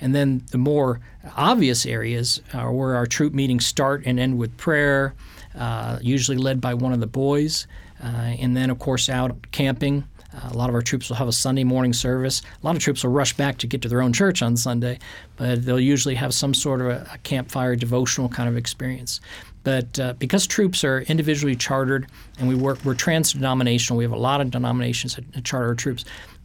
And 0.01 0.15
then 0.15 0.45
the 0.51 0.59
more 0.59 1.01
obvious 1.37 1.85
areas 1.85 2.41
are 2.55 2.73
where 2.73 2.95
our 2.95 3.07
troop 3.07 3.35
meetings 3.35 3.67
start 3.67 4.03
and 4.07 4.21
end 4.21 4.39
with 4.39 4.57
prayer, 4.57 5.15
uh, 5.57 5.99
usually 6.01 6.39
led 6.39 6.61
by 6.61 6.75
one 6.75 6.93
of 6.93 7.01
the 7.01 7.07
boys. 7.07 7.67
Uh, 8.03 8.07
and 8.07 8.57
then, 8.57 8.71
of 8.71 8.79
course, 8.79 9.09
out 9.09 9.51
camping. 9.51 10.07
A 10.51 10.55
lot 10.55 10.69
of 10.69 10.75
our 10.75 10.83
troops 10.83 11.09
will 11.09 11.17
have 11.17 11.29
a 11.29 11.33
Sunday 11.33 11.65
morning 11.65 11.93
service. 11.93 12.43
A 12.63 12.67
lot 12.67 12.77
of 12.77 12.83
troops 12.83 13.05
will 13.05 13.11
rush 13.11 13.35
back 13.37 13.59
to 13.59 13.67
get 13.67 13.83
to 13.83 13.89
their 13.89 14.03
own 14.03 14.13
church 14.13 14.43
on 14.43 14.57
Sunday, 14.57 14.99
but 15.37 15.65
they'll 15.65 15.81
usually 15.81 16.15
have 16.15 16.35
some 16.35 16.55
sort 16.55 16.81
of 16.81 16.87
a, 16.89 17.11
a 17.15 17.19
campfire 17.19 17.77
devotional 17.77 18.29
kind 18.29 18.49
of 18.49 18.57
experience. 18.57 19.21
But 19.65 19.99
uh, 19.99 20.13
because 20.15 20.47
troops 20.47 20.85
are 20.85 21.01
individually 21.03 21.57
chartered 21.57 22.07
and 22.39 22.49
we 22.49 22.55
work, 22.55 22.79
we're 22.85 22.95
trans 22.95 23.33
denominational. 23.33 23.99
We 23.99 24.05
have 24.05 24.13
a 24.13 24.17
lot 24.17 24.41
of 24.41 24.51
denominations 24.51 25.17
that, 25.17 25.31
that 25.33 25.45
charter 25.45 25.75
troops. 25.75 26.05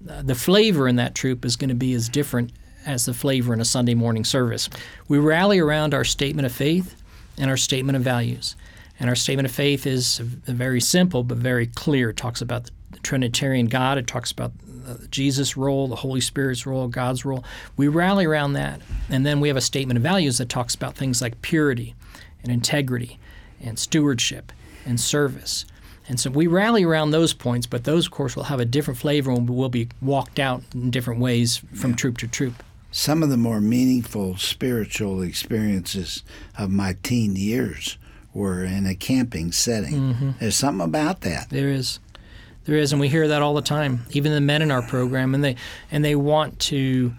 Uh, 0.09 0.21
the 0.21 0.35
flavor 0.35 0.87
in 0.87 0.97
that 0.97 1.15
troop 1.15 1.45
is 1.45 1.55
going 1.55 1.69
to 1.69 1.75
be 1.75 1.93
as 1.93 2.09
different 2.09 2.51
as 2.85 3.05
the 3.05 3.13
flavor 3.13 3.53
in 3.53 3.61
a 3.61 3.65
Sunday 3.65 3.93
morning 3.93 4.25
service. 4.25 4.69
We 5.07 5.19
rally 5.19 5.59
around 5.59 5.93
our 5.93 6.03
statement 6.03 6.45
of 6.45 6.51
faith 6.51 7.01
and 7.37 7.49
our 7.49 7.57
statement 7.57 7.95
of 7.95 8.01
values. 8.01 8.55
And 8.99 9.09
our 9.09 9.15
statement 9.15 9.47
of 9.47 9.51
faith 9.51 9.87
is 9.87 10.17
very 10.19 10.81
simple 10.81 11.23
but 11.23 11.37
very 11.37 11.67
clear. 11.67 12.09
It 12.09 12.17
talks 12.17 12.41
about 12.41 12.69
the 12.93 12.99
Trinitarian 12.99 13.67
God, 13.67 13.97
it 13.97 14.07
talks 14.07 14.31
about 14.31 14.51
Jesus' 15.09 15.55
role, 15.55 15.87
the 15.87 15.95
Holy 15.95 16.21
Spirit's 16.21 16.65
role, 16.65 16.87
God's 16.87 17.25
role. 17.25 17.43
We 17.77 17.87
rally 17.87 18.25
around 18.25 18.53
that. 18.53 18.81
And 19.09 19.25
then 19.25 19.39
we 19.39 19.47
have 19.47 19.57
a 19.57 19.61
statement 19.61 19.97
of 19.97 20.03
values 20.03 20.37
that 20.37 20.49
talks 20.49 20.75
about 20.75 20.95
things 20.95 21.21
like 21.21 21.41
purity 21.41 21.95
and 22.41 22.51
integrity 22.51 23.19
and 23.61 23.79
stewardship 23.79 24.51
and 24.85 24.99
service. 24.99 25.65
And 26.07 26.19
so 26.19 26.29
we 26.29 26.47
rally 26.47 26.83
around 26.83 27.11
those 27.11 27.33
points, 27.33 27.65
but 27.65 27.85
those, 27.85 28.07
of 28.07 28.11
course, 28.11 28.35
will 28.35 28.43
have 28.43 28.59
a 28.59 28.65
different 28.65 28.99
flavor 28.99 29.31
and 29.31 29.49
will 29.49 29.69
be 29.69 29.87
walked 30.01 30.37
out 30.37 30.63
in 30.73 30.91
different 30.91 31.21
ways 31.21 31.61
from 31.73 31.91
yeah. 31.91 31.95
troop 31.95 32.17
to 32.17 32.27
troop. 32.27 32.61
Some 32.91 33.23
of 33.23 33.29
the 33.29 33.37
more 33.37 33.61
meaningful 33.61 34.37
spiritual 34.37 35.21
experiences 35.21 36.23
of 36.57 36.69
my 36.69 36.97
teen 37.03 37.35
years 37.37 37.97
were 38.33 38.63
in 38.63 38.85
a 38.85 38.95
camping 38.95 39.51
setting. 39.51 39.93
Mm-hmm. 39.93 40.31
There's 40.39 40.55
something 40.55 40.85
about 40.85 41.21
that. 41.21 41.49
There 41.49 41.69
is. 41.69 41.99
There 42.65 42.77
is, 42.77 42.93
and 42.93 43.01
we 43.01 43.09
hear 43.09 43.27
that 43.27 43.41
all 43.41 43.53
the 43.53 43.61
time. 43.61 44.05
Even 44.11 44.31
the 44.31 44.41
men 44.41 44.61
in 44.61 44.71
our 44.71 44.81
program, 44.81 45.35
and 45.35 45.43
they 45.43 45.55
and 45.91 46.03
they 46.03 46.15
want 46.15 46.59
to 46.59 47.13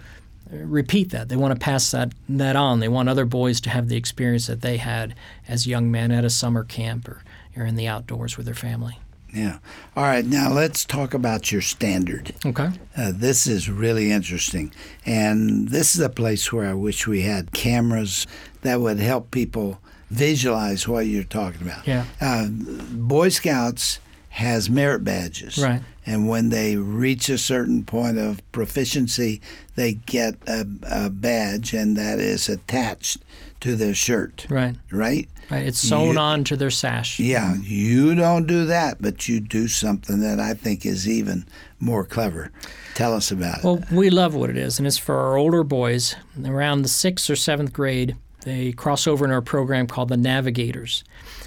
repeat 0.50 1.10
that. 1.10 1.28
They 1.28 1.36
want 1.36 1.52
to 1.52 1.60
pass 1.60 1.90
that 1.90 2.12
that 2.28 2.56
on. 2.56 2.80
They 2.80 2.88
want 2.88 3.08
other 3.08 3.24
boys 3.24 3.60
to 3.62 3.70
have 3.70 3.88
the 3.88 3.96
experience 3.96 4.46
that 4.46 4.62
they 4.62 4.78
had 4.78 5.14
as 5.48 5.66
young 5.66 5.90
men 5.90 6.10
at 6.10 6.24
a 6.24 6.30
summer 6.30 6.64
camp 6.64 7.08
or, 7.08 7.22
or 7.56 7.66
in 7.66 7.74
the 7.74 7.86
outdoors 7.86 8.36
with 8.36 8.46
their 8.46 8.54
family. 8.54 8.98
Yeah. 9.32 9.58
All 9.96 10.04
right. 10.04 10.24
Now 10.24 10.52
let's 10.52 10.84
talk 10.84 11.12
about 11.12 11.50
your 11.50 11.60
standard. 11.60 12.32
Okay. 12.46 12.70
Uh, 12.96 13.12
this 13.12 13.46
is 13.46 13.68
really 13.68 14.12
interesting, 14.12 14.72
and 15.04 15.68
this 15.68 15.94
is 15.94 16.00
a 16.00 16.08
place 16.08 16.52
where 16.52 16.68
I 16.68 16.74
wish 16.74 17.06
we 17.06 17.22
had 17.22 17.52
cameras 17.52 18.26
that 18.62 18.80
would 18.80 19.00
help 19.00 19.30
people 19.30 19.80
visualize 20.08 20.86
what 20.86 21.06
you're 21.06 21.24
talking 21.24 21.62
about. 21.62 21.86
Yeah. 21.86 22.04
Uh, 22.20 22.46
Boy 22.48 23.30
Scouts 23.30 23.98
has 24.35 24.69
merit 24.69 25.05
badges. 25.05 25.59
Right. 25.59 25.81
And 26.05 26.29
when 26.29 26.49
they 26.49 26.75
reach 26.75 27.29
a 27.29 27.38
certain 27.38 27.85
point 27.85 28.19
of 28.19 28.43
proficiency, 28.50 29.41
they 29.76 29.93
get 29.95 30.35
a, 30.49 30.67
a 30.83 31.09
badge, 31.09 31.73
and 31.73 31.97
that 31.97 32.19
is 32.19 32.49
attached 32.49 33.19
to 33.61 33.76
their 33.76 33.95
shirt. 33.95 34.45
Right. 34.50 34.75
Right? 34.91 35.29
Right. 35.53 35.64
It's 35.64 35.79
sewn 35.79 36.14
you, 36.14 36.19
on 36.19 36.43
to 36.45 36.57
their 36.57 36.73
sash. 36.73 37.21
Yeah. 37.21 37.55
You 37.62 38.17
don't 38.17 38.47
do 38.47 38.67
that, 38.67 39.00
but 39.00 39.29
you 39.29 39.38
do 39.38 39.69
something 39.69 40.21
that 40.21 40.41
I 40.41 40.55
think 40.55 40.85
is 40.85 41.09
even 41.09 41.47
more 41.79 42.05
clever. 42.05 42.50
Tell 42.95 43.14
us 43.14 43.31
about 43.31 43.59
it. 43.59 43.64
Well, 43.64 43.85
we 43.93 44.11
love 44.11 44.35
what 44.35 44.50
it 44.50 44.57
is, 44.57 44.79
and 44.79 44.87
it's 44.87 44.99
for 44.99 45.17
our 45.17 45.37
older 45.37 45.62
boys. 45.62 46.17
Around 46.45 46.83
the 46.83 46.88
sixth 46.88 47.31
or 47.31 47.37
seventh 47.37 47.73
grade, 47.73 48.17
they 48.43 48.73
cross 48.73 49.07
over 49.07 49.25
in 49.25 49.31
our 49.31 49.43
program 49.43 49.87
called 49.87 50.09
the 50.09 50.17
Navigators. 50.17 51.05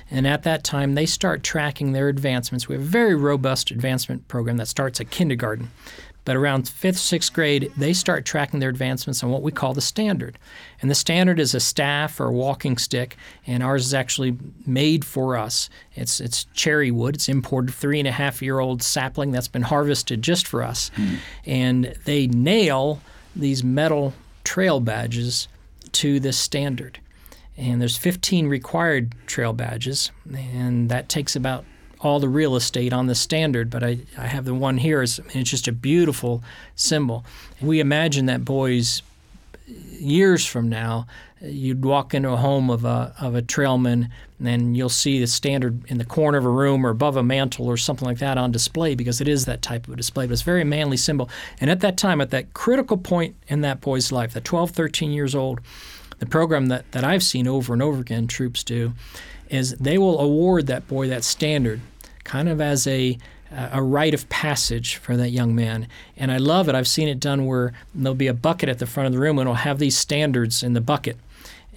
And 0.09 0.25
at 0.25 0.43
that 0.43 0.63
time, 0.63 0.95
they 0.95 1.05
start 1.05 1.43
tracking 1.43 1.91
their 1.91 2.07
advancements. 2.07 2.67
We 2.67 2.75
have 2.75 2.83
a 2.83 2.85
very 2.85 3.15
robust 3.15 3.71
advancement 3.71 4.27
program 4.27 4.57
that 4.57 4.67
starts 4.67 5.01
at 5.01 5.09
kindergarten. 5.09 5.69
But 6.27 6.35
around 6.35 6.67
fifth, 6.67 6.97
sixth 6.97 7.31
grade, 7.31 7.71
they 7.77 7.93
start 7.93 8.25
tracking 8.25 8.59
their 8.59 8.69
advancements 8.69 9.23
on 9.23 9.29
what 9.29 9.43
we 9.43 9.51
call 9.53 9.73
the 9.73 9.79
standard. 9.79 10.37
And 10.81 10.91
the 10.91 10.95
standard 10.95 11.39
is 11.39 11.55
a 11.55 11.61
staff 11.61 12.19
or 12.19 12.25
a 12.25 12.33
walking 12.33 12.77
stick, 12.77 13.15
and 13.45 13.63
ours 13.63 13.85
is 13.85 13.93
actually 13.93 14.35
made 14.65 15.05
for 15.05 15.37
us. 15.37 15.69
It's, 15.95 16.19
it's 16.19 16.43
cherry 16.53 16.91
wood, 16.91 17.15
it's 17.15 17.29
imported 17.29 17.73
three 17.73 17.99
and 17.99 18.09
a 18.09 18.11
half 18.11 18.41
year 18.41 18.59
old 18.59 18.83
sapling 18.83 19.31
that's 19.31 19.47
been 19.47 19.61
harvested 19.61 20.21
just 20.21 20.47
for 20.47 20.63
us. 20.63 20.91
Mm. 20.97 21.17
And 21.45 21.85
they 22.03 22.27
nail 22.27 23.01
these 23.33 23.63
metal 23.63 24.13
trail 24.43 24.81
badges 24.81 25.47
to 25.93 26.19
this 26.19 26.37
standard 26.37 26.99
and 27.57 27.81
there's 27.81 27.97
15 27.97 28.47
required 28.47 29.15
trail 29.25 29.53
badges, 29.53 30.11
and 30.33 30.89
that 30.89 31.09
takes 31.09 31.35
about 31.35 31.65
all 31.99 32.19
the 32.19 32.29
real 32.29 32.55
estate 32.55 32.93
on 32.93 33.07
the 33.07 33.15
standard. 33.15 33.69
But 33.69 33.83
I, 33.83 33.99
I 34.17 34.27
have 34.27 34.45
the 34.45 34.53
one 34.53 34.77
here. 34.77 35.01
It's, 35.01 35.19
it's 35.33 35.49
just 35.49 35.67
a 35.67 35.71
beautiful 35.71 36.43
symbol. 36.75 37.25
We 37.61 37.79
imagine 37.79 38.27
that 38.27 38.45
boys 38.45 39.01
years 39.67 40.45
from 40.45 40.69
now, 40.69 41.07
you'd 41.41 41.83
walk 41.83 42.13
into 42.13 42.29
a 42.29 42.37
home 42.37 42.69
of 42.69 42.85
a 42.85 43.13
of 43.19 43.35
a 43.35 43.41
trailman, 43.41 44.09
and 44.43 44.77
you'll 44.77 44.89
see 44.89 45.19
the 45.19 45.27
standard 45.27 45.83
in 45.89 45.97
the 45.97 46.05
corner 46.05 46.37
of 46.37 46.45
a 46.45 46.49
room 46.49 46.85
or 46.85 46.89
above 46.89 47.17
a 47.17 47.23
mantle 47.23 47.67
or 47.67 47.77
something 47.77 48.07
like 48.07 48.19
that 48.19 48.37
on 48.37 48.51
display 48.51 48.95
because 48.95 49.19
it 49.21 49.27
is 49.27 49.45
that 49.45 49.61
type 49.61 49.87
of 49.87 49.93
a 49.93 49.97
display. 49.97 50.25
But 50.25 50.33
it's 50.33 50.41
a 50.41 50.45
very 50.45 50.63
manly 50.63 50.97
symbol. 50.97 51.29
And 51.59 51.69
at 51.69 51.81
that 51.81 51.97
time, 51.97 52.21
at 52.21 52.29
that 52.31 52.53
critical 52.53 52.97
point 52.97 53.35
in 53.47 53.61
that 53.61 53.81
boy's 53.81 54.11
life, 54.11 54.35
at 54.35 54.45
12, 54.45 54.71
13 54.71 55.11
years 55.11 55.35
old, 55.35 55.59
the 56.19 56.25
program 56.25 56.67
that, 56.67 56.91
that 56.91 57.03
I've 57.03 57.24
seen 57.24 57.47
over 57.47 57.74
and 57.74 57.81
over 57.81 58.01
again 58.01 58.27
troops 58.27 58.63
do 58.63 58.93
is 59.50 59.71
they 59.75 59.97
will 59.97 60.19
award 60.19 60.67
that 60.67 60.88
boy 60.88 61.07
that 61.09 61.24
standard 61.24 61.81
kind 62.24 62.50
of 62.50 62.59
as 62.59 62.88
a 62.88 63.17
a 63.50 63.81
rite 63.81 64.13
of 64.13 64.27
passage 64.27 64.97
for 64.97 65.15
that 65.15 65.29
young 65.29 65.55
man. 65.55 65.88
And 66.17 66.31
I 66.31 66.38
love 66.38 66.67
it. 66.67 66.75
I've 66.75 66.88
seen 66.88 67.07
it 67.07 67.19
done 67.19 67.45
where 67.45 67.71
there'll 67.95 68.13
be 68.13 68.27
a 68.27 68.33
bucket 68.33 68.67
at 68.67 68.79
the 68.79 68.86
front 68.86 69.07
of 69.07 69.13
the 69.13 69.19
room 69.19 69.39
and 69.39 69.47
it'll 69.47 69.55
have 69.55 69.79
these 69.79 69.97
standards 69.97 70.63
in 70.63 70.74
the 70.74 70.81
bucket. 70.81 71.17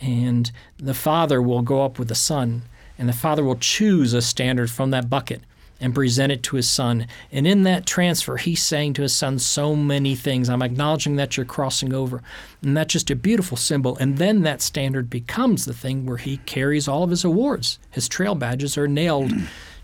And 0.00 0.50
the 0.78 0.94
father 0.94 1.40
will 1.40 1.62
go 1.62 1.84
up 1.84 1.98
with 1.98 2.08
the 2.08 2.14
son, 2.14 2.62
and 2.98 3.08
the 3.08 3.12
father 3.12 3.44
will 3.44 3.56
choose 3.56 4.14
a 4.14 4.22
standard 4.22 4.70
from 4.70 4.90
that 4.90 5.08
bucket 5.08 5.42
and 5.80 5.94
present 5.94 6.30
it 6.30 6.42
to 6.44 6.56
his 6.56 6.68
son. 6.68 7.06
And 7.32 7.46
in 7.46 7.62
that 7.62 7.86
transfer, 7.86 8.36
he's 8.36 8.62
saying 8.62 8.94
to 8.94 9.02
his 9.02 9.14
son 9.14 9.38
so 9.38 9.74
many 9.74 10.14
things. 10.14 10.48
I'm 10.48 10.62
acknowledging 10.62 11.16
that 11.16 11.36
you're 11.36 11.46
crossing 11.46 11.94
over. 11.94 12.22
And 12.62 12.76
that's 12.76 12.92
just 12.92 13.10
a 13.10 13.16
beautiful 13.16 13.56
symbol. 13.56 13.96
And 13.96 14.18
then 14.18 14.42
that 14.42 14.62
standard 14.62 15.08
becomes 15.08 15.64
the 15.64 15.72
thing 15.72 16.06
where 16.06 16.18
he 16.18 16.38
carries 16.38 16.86
all 16.86 17.02
of 17.02 17.10
his 17.10 17.24
awards. 17.24 17.78
His 17.90 18.08
trail 18.08 18.34
badges 18.34 18.76
are 18.76 18.88
nailed 18.88 19.32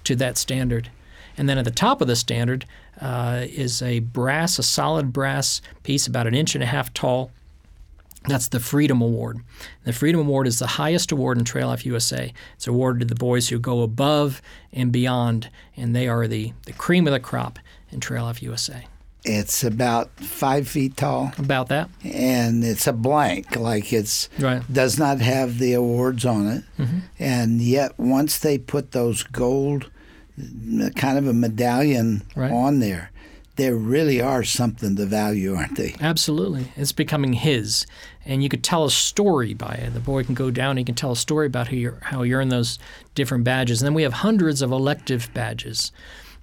to 0.04 0.14
that 0.16 0.36
standard. 0.36 0.90
And 1.38 1.48
then 1.48 1.58
at 1.58 1.64
the 1.64 1.70
top 1.70 2.00
of 2.00 2.08
the 2.08 2.16
standard 2.16 2.64
uh, 3.00 3.44
is 3.48 3.82
a 3.82 4.00
brass, 4.00 4.58
a 4.58 4.62
solid 4.62 5.12
brass 5.12 5.60
piece 5.82 6.06
about 6.06 6.26
an 6.26 6.34
inch 6.34 6.54
and 6.54 6.64
a 6.64 6.66
half 6.66 6.92
tall 6.94 7.30
that's 8.28 8.49
the 8.49 8.61
Freedom 8.61 9.00
Award. 9.00 9.40
The 9.85 9.92
Freedom 9.92 10.21
Award 10.21 10.47
is 10.47 10.59
the 10.59 10.66
highest 10.66 11.12
award 11.12 11.38
in 11.38 11.45
Trail 11.45 11.68
Life 11.68 11.87
USA. 11.87 12.33
It's 12.54 12.66
awarded 12.66 13.00
to 13.00 13.06
the 13.06 13.18
boys 13.18 13.49
who 13.49 13.59
go 13.59 13.83
above 13.83 14.42
and 14.73 14.92
beyond, 14.92 15.50
and 15.76 15.95
they 15.95 16.09
are 16.09 16.26
the, 16.26 16.52
the 16.64 16.73
cream 16.73 17.06
of 17.06 17.12
the 17.12 17.21
crop 17.21 17.59
in 17.90 18.00
Trail 18.00 18.25
Life 18.25 18.42
USA. 18.42 18.87
It's 19.25 19.64
about 19.64 20.11
five 20.21 20.68
feet 20.68 20.97
tall. 20.97 21.33
About 21.37 21.68
that. 21.68 21.90
And 22.04 22.62
it's 22.62 22.87
a 22.87 22.92
blank, 22.92 23.56
like 23.56 23.92
it's 23.92 24.28
right. 24.38 24.62
does 24.73 24.99
not 24.99 25.21
have 25.21 25.59
the 25.59 25.73
awards 25.73 26.25
on 26.25 26.47
it. 26.47 26.64
Mm-hmm. 26.78 26.99
And 27.18 27.61
yet, 27.61 27.99
once 27.99 28.38
they 28.38 28.56
put 28.56 28.92
those 28.92 29.25
gold, 29.25 29.90
kind 30.95 31.18
of 31.18 31.26
a 31.26 31.33
medallion 31.33 32.23
right. 32.37 32.52
on 32.52 32.78
there, 32.78 33.11
there 33.56 33.75
really 33.75 34.21
are 34.21 34.45
something 34.45 34.97
to 34.97 35.06
value, 35.06 35.54
aren't 35.54 35.76
they? 35.76 35.97
Absolutely. 36.00 36.73
It's 36.76 36.92
becoming 36.92 37.33
his. 37.33 37.87
And 38.26 38.42
you 38.42 38.49
could 38.49 38.64
tell 38.64 38.85
a 38.85 38.90
story 38.90 39.54
by 39.54 39.75
it. 39.75 39.95
The 39.95 40.00
boy 40.00 40.25
can 40.25 40.35
go 40.35 40.50
down, 40.50 40.76
he 40.76 40.85
can 40.85 40.95
tell 40.95 41.12
a 41.12 41.16
story 41.16 41.47
about 41.47 41.68
how, 41.68 41.75
you 41.75 41.97
how 42.02 42.23
he 42.23 42.35
earned 42.35 42.52
those 42.52 42.78
different 43.14 43.45
badges. 43.45 43.80
And 43.80 43.87
then 43.87 43.95
we 43.95 44.02
have 44.02 44.12
hundreds 44.12 44.62
of 44.62 44.73
elective 44.73 45.33
badges 45.33 45.92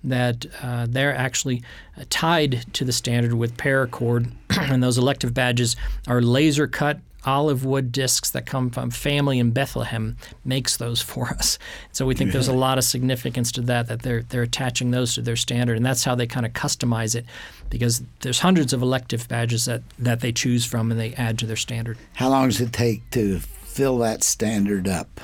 that 0.04 0.46
uh, 0.62 0.86
they're 0.90 1.16
actually 1.16 1.62
tied 2.10 2.66
to 2.74 2.84
the 2.86 2.92
standard 2.92 3.34
with 3.34 3.58
paracord. 3.58 4.32
and 4.50 4.82
those 4.82 4.98
elective 4.98 5.34
badges 5.34 5.75
are 6.08 6.22
laser 6.22 6.68
cut 6.68 7.00
olive 7.25 7.65
wood 7.65 7.92
discs 7.92 8.32
that 8.32 8.46
come 8.46 8.70
from 8.70 8.89
family 8.89 9.39
in 9.39 9.51
Bethlehem 9.51 10.18
makes 10.44 10.77
those 10.77 11.01
for 11.01 11.30
us. 11.30 11.58
So 11.92 12.06
we 12.06 12.15
think 12.15 12.32
there's 12.32 12.48
a 12.48 12.53
lot 12.53 12.77
of 12.77 12.84
significance 12.84 13.51
to 13.53 13.62
that 13.62 13.88
that 13.88 14.01
they're 14.01 14.24
they're 14.24 14.44
attaching 14.44 14.92
those 14.92 15.15
to 15.15 15.22
their 15.22 15.36
standard, 15.36 15.77
and 15.77 15.86
that's 15.86 16.03
how 16.03 16.15
they 16.15 16.27
kind 16.27 16.46
of 16.46 16.53
customize 16.53 17.15
it, 17.15 17.25
because 17.70 18.03
there's 18.22 18.39
hundreds 18.39 18.74
of 18.74 18.82
elective 18.82 19.27
badges 19.27 19.65
that 19.65 19.82
that 20.00 20.22
they 20.22 20.32
choose 20.32 20.65
from 20.65 20.92
and 20.92 21.00
they 21.00 21.13
add 21.13 21.39
to 21.39 21.46
their 21.46 21.56
standard. 21.56 21.98
How 22.13 22.30
long 22.30 22.50
does 22.50 22.62
it 22.62 22.74
take 22.74 23.10
to 23.12 23.39
fill 23.39 23.98
that 24.00 24.24
standard 24.24 24.88
up? 24.88 25.20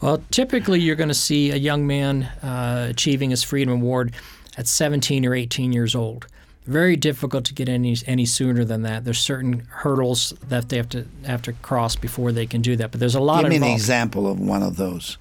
Well, 0.00 0.22
typically 0.30 0.80
you're 0.80 0.96
going 0.96 1.08
to 1.08 1.14
see 1.14 1.50
a 1.50 1.56
young 1.56 1.86
man 1.86 2.24
uh, 2.42 2.88
achieving 2.90 3.30
his 3.30 3.42
Freedom 3.42 3.72
Award 3.72 4.12
at 4.58 4.66
17 4.66 5.24
or 5.24 5.34
18 5.34 5.72
years 5.72 5.94
old 5.94 6.26
very 6.66 6.96
difficult 6.96 7.44
to 7.46 7.54
get 7.54 7.68
any 7.68 7.96
any 8.06 8.24
sooner 8.26 8.64
than 8.64 8.82
that. 8.82 9.04
There's 9.04 9.18
certain 9.18 9.60
hurdles 9.68 10.32
that 10.48 10.68
they 10.68 10.76
have 10.76 10.88
to 10.90 11.06
have 11.26 11.42
to 11.42 11.52
cross 11.52 11.96
before 11.96 12.32
they 12.32 12.46
can 12.46 12.62
do 12.62 12.76
that. 12.76 12.90
But 12.90 13.00
there's 13.00 13.14
a 13.14 13.20
lot. 13.20 13.44
Of 13.44 13.50
Give 13.50 13.50
me 13.50 13.56
involved. 13.56 13.72
an 13.72 13.76
example 13.76 14.30
of 14.30 14.40
one 14.40 14.62
of 14.62 14.76
those. 14.76 15.18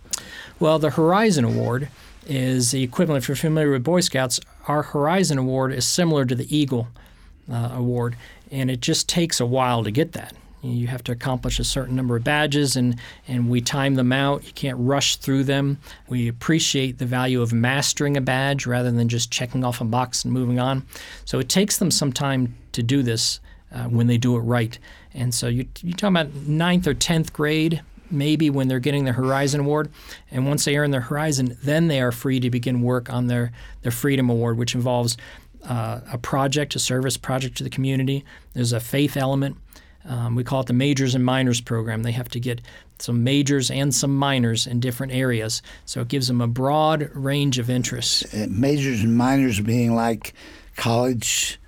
Well, 0.60 0.80
the 0.80 0.92
Horizon 0.92 1.44
Award 1.44 1.90
is 2.26 2.72
the 2.72 2.84
equivalent. 2.84 3.24
If 3.24 3.28
you're 3.28 3.36
familiar 3.36 3.72
with 3.72 3.84
Boy 3.84 4.00
Scouts, 4.00 4.40
our 4.68 4.84
Horizon 4.84 5.38
Award 5.38 5.74
is 5.74 5.88
similar 5.88 6.26
to 6.26 6.36
the 6.36 6.56
Eagle 6.56 6.88
uh, 7.52 7.72
Award, 7.74 8.16
and 8.52 8.72
it 8.72 8.80
just 8.80 9.10
takes 9.10 9.40
a 9.40 9.46
while 9.46 9.84
to 9.84 9.92
get 9.92 10.14
that. 10.14 10.34
You 10.64 10.88
have 10.88 11.04
to 11.04 11.12
accomplish 11.12 11.60
a 11.60 11.64
certain 11.66 11.96
number 11.96 12.16
of 12.16 12.24
badges, 12.24 12.78
and, 12.78 12.98
and 13.28 13.50
we 13.50 13.60
time 13.60 13.96
them 13.96 14.14
out. 14.14 14.46
You 14.46 14.54
can't 14.54 14.78
rush 14.80 15.18
through 15.18 15.44
them. 15.44 15.78
We 16.08 16.30
appreciate 16.30 17.00
the 17.00 17.06
value 17.06 17.42
of 17.42 17.52
mastering 17.52 18.16
a 18.16 18.22
badge 18.22 18.66
rather 18.66 18.90
than 18.90 19.10
just 19.10 19.30
checking 19.30 19.66
off 19.66 19.82
a 19.82 19.86
box 19.86 20.24
and 20.24 20.34
moving 20.34 20.60
on. 20.60 20.86
So 21.26 21.40
it 21.40 21.50
takes 21.50 21.78
them 21.78 21.92
some 21.92 22.14
time 22.14 22.56
to 22.72 22.82
do 22.82 23.04
this 23.04 23.42
uh, 23.74 23.84
when 23.86 24.08
they 24.08 24.18
do 24.18 24.38
it 24.38 24.42
right. 24.42 24.80
And 25.14 25.34
so 25.34 25.48
you, 25.48 25.68
you're 25.82 25.98
talking 25.98 26.16
about 26.16 26.34
ninth 26.34 26.88
or 26.88 26.94
10th 26.94 27.34
grade, 27.34 27.82
maybe 28.10 28.50
when 28.50 28.70
they're 28.70 28.80
getting 28.80 29.04
their 29.04 29.14
Horizon 29.14 29.62
Award. 29.62 29.92
And 30.32 30.48
once 30.48 30.64
they 30.64 30.78
earn 30.78 30.92
their 30.92 31.02
Horizon, 31.02 31.58
then 31.62 31.90
they 31.90 32.00
are 32.00 32.14
free 32.14 32.40
to 32.40 32.50
begin 32.50 32.82
work 32.82 33.12
on 33.12 33.28
their, 33.28 33.52
their 33.82 33.92
Freedom 33.92 34.30
Award, 34.30 34.58
which 34.58 34.76
involves 34.76 35.18
uh, 35.68 36.02
a 36.12 36.18
project, 36.18 36.76
a 36.76 36.80
service 36.80 37.18
project 37.18 37.58
to 37.58 37.64
the 37.64 37.70
community. 37.70 38.24
There's 38.54 38.74
a 38.74 38.80
faith 38.80 39.18
element. 39.18 39.58
Um, 40.06 40.36
we 40.36 40.44
call 40.44 40.62
it 40.62 40.68
the 40.68 40.74
majors 40.74 41.16
and 41.16 41.24
minors 41.24 41.62
program. 41.62 42.04
They 42.04 42.12
have 42.12 42.30
to 42.30 42.40
get 42.40 42.62
some 43.00 43.24
majors 43.24 43.72
and 43.72 43.94
some 43.94 44.16
minors 44.16 44.68
in 44.68 44.80
different 44.80 45.14
areas. 45.14 45.62
So 45.86 46.02
it 46.02 46.08
gives 46.08 46.28
them 46.28 46.42
a 46.42 46.48
broad 46.48 47.10
range 47.14 47.60
of 47.60 47.70
interests. 47.70 48.34
Uh, 48.34 48.48
majors 48.50 49.02
and 49.02 49.18
minors 49.18 49.60
being 49.60 49.96
like 49.96 50.34
college 50.76 51.60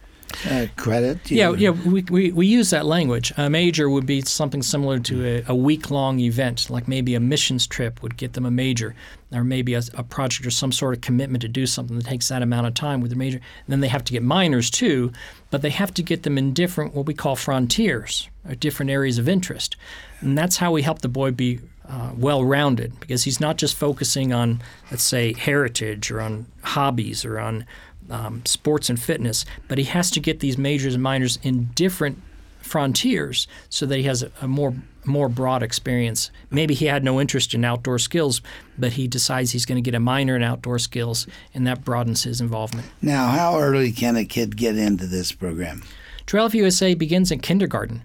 uh, 0.50 0.67
credit. 0.75 1.32
Yeah, 1.32 1.51
yeah, 1.51 1.70
we, 1.70 2.03
we, 2.03 2.32
we 2.32 2.48
use 2.48 2.70
that 2.70 2.86
language. 2.86 3.34
A 3.38 3.50
major 3.50 3.89
would 3.89 4.05
be 4.05 4.22
something 4.22 4.62
similar 4.62 5.00
to 5.00 5.25
a, 5.25 5.44
a 5.48 5.55
week 5.55 5.89
long 5.89 6.20
event, 6.20 6.70
like 6.70 6.88
maybe 6.88 7.15
a 7.15 7.20
missions 7.20 7.65
trip 7.67 8.01
would 8.03 8.17
get 8.17 8.34
them 8.34 8.46
a 8.46 8.51
major, 8.51 8.96
or 9.32 9.44
maybe 9.44 9.74
a, 9.74 9.82
a, 9.96 10.03
project 10.03 10.46
or 10.46 10.51
some 10.51 10.72
sort 10.72 10.94
of 10.94 11.01
commitment 11.01 11.41
to 11.41 11.48
do 11.48 11.65
something 11.65 11.98
that 11.98 12.05
takes 12.05 12.27
that 12.27 12.41
amount 12.41 12.67
of 12.67 12.74
time 12.74 13.01
with 13.01 13.12
a 13.12 13.15
major. 13.15 13.38
And 13.38 13.67
then 13.67 13.79
they 13.79 13.88
have 13.88 14.03
to 14.05 14.13
get 14.13 14.24
minors 14.24 14.70
too, 14.70 15.12
but 15.51 15.62
they 15.62 15.70
have 15.70 15.94
to 15.96 16.03
get 16.03 16.24
them 16.24 16.38
in 16.38 16.53
different, 16.53 16.94
what 16.94 17.05
we 17.05 17.13
call 17.13 17.36
frontiers, 17.36 18.29
or 18.48 18.55
different 18.55 18.91
areas 18.91 19.17
of 19.17 19.27
interest. 19.27 19.75
And 20.22 20.38
that's 20.38 20.58
how 20.58 20.72
we 20.72 20.82
help 20.82 21.00
the 21.00 21.08
boy 21.08 21.32
be 21.32 21.60
uh, 21.88 22.12
well 22.17 22.44
rounded 22.44 23.00
because 23.00 23.24
he's 23.24 23.39
not 23.39 23.58
just 23.58 23.75
focusing 23.75 24.34
on, 24.34 24.62
let's 24.91 25.03
say, 25.03 25.34
heritage 25.34 26.12
or 26.12 26.22
on 26.22 26.48
hobbies 26.63 27.24
or 27.24 27.39
on 27.39 27.65
um, 28.10 28.46
sports 28.46 28.90
and 28.90 29.00
fitness, 29.00 29.46
but 29.68 29.78
he 29.78 29.86
has 29.86 30.12
to 30.12 30.20
get 30.20 30.40
these 30.40 30.58
majors 30.58 30.94
and 30.94 31.04
minors 31.04 31.40
in 31.44 31.66
different 31.76 32.22
frontiers 32.66 33.48
so 33.70 33.86
that 33.86 33.98
he 33.98 34.04
has 34.04 34.24
a, 34.24 34.32
a, 34.42 34.48
more 34.48 34.74
more 35.06 35.30
broad 35.30 35.62
experience. 35.62 36.32
Maybe 36.50 36.74
he 36.74 36.86
had 36.86 37.04
no 37.04 37.22
interest 37.22 37.54
in 37.54 37.64
outdoor 37.64 38.00
skills, 38.00 38.42
but 38.76 38.94
he 38.94 39.08
decides 39.08 39.52
he's 39.52 39.66
going 39.66 39.76
to 39.76 39.88
get 39.88 39.96
a 39.96 40.00
minor 40.00 40.36
in 40.36 40.42
outdoor 40.42 40.80
skills, 40.80 41.28
and 41.54 41.68
that 41.68 41.86
broadens 41.86 42.24
his 42.24 42.42
involvement. 42.42 42.88
Now, 43.04 43.28
how 43.28 43.60
early 43.60 43.92
can 43.92 44.16
a 44.16 44.26
kid 44.26 44.58
get 44.58 44.78
into 44.78 45.06
this 45.06 45.32
program? 45.32 45.84
Trail 46.26 46.46
Life 46.46 46.56
USA 46.56 46.96
begins 46.96 47.32
in 47.32 47.40
kindergarten, 47.40 48.02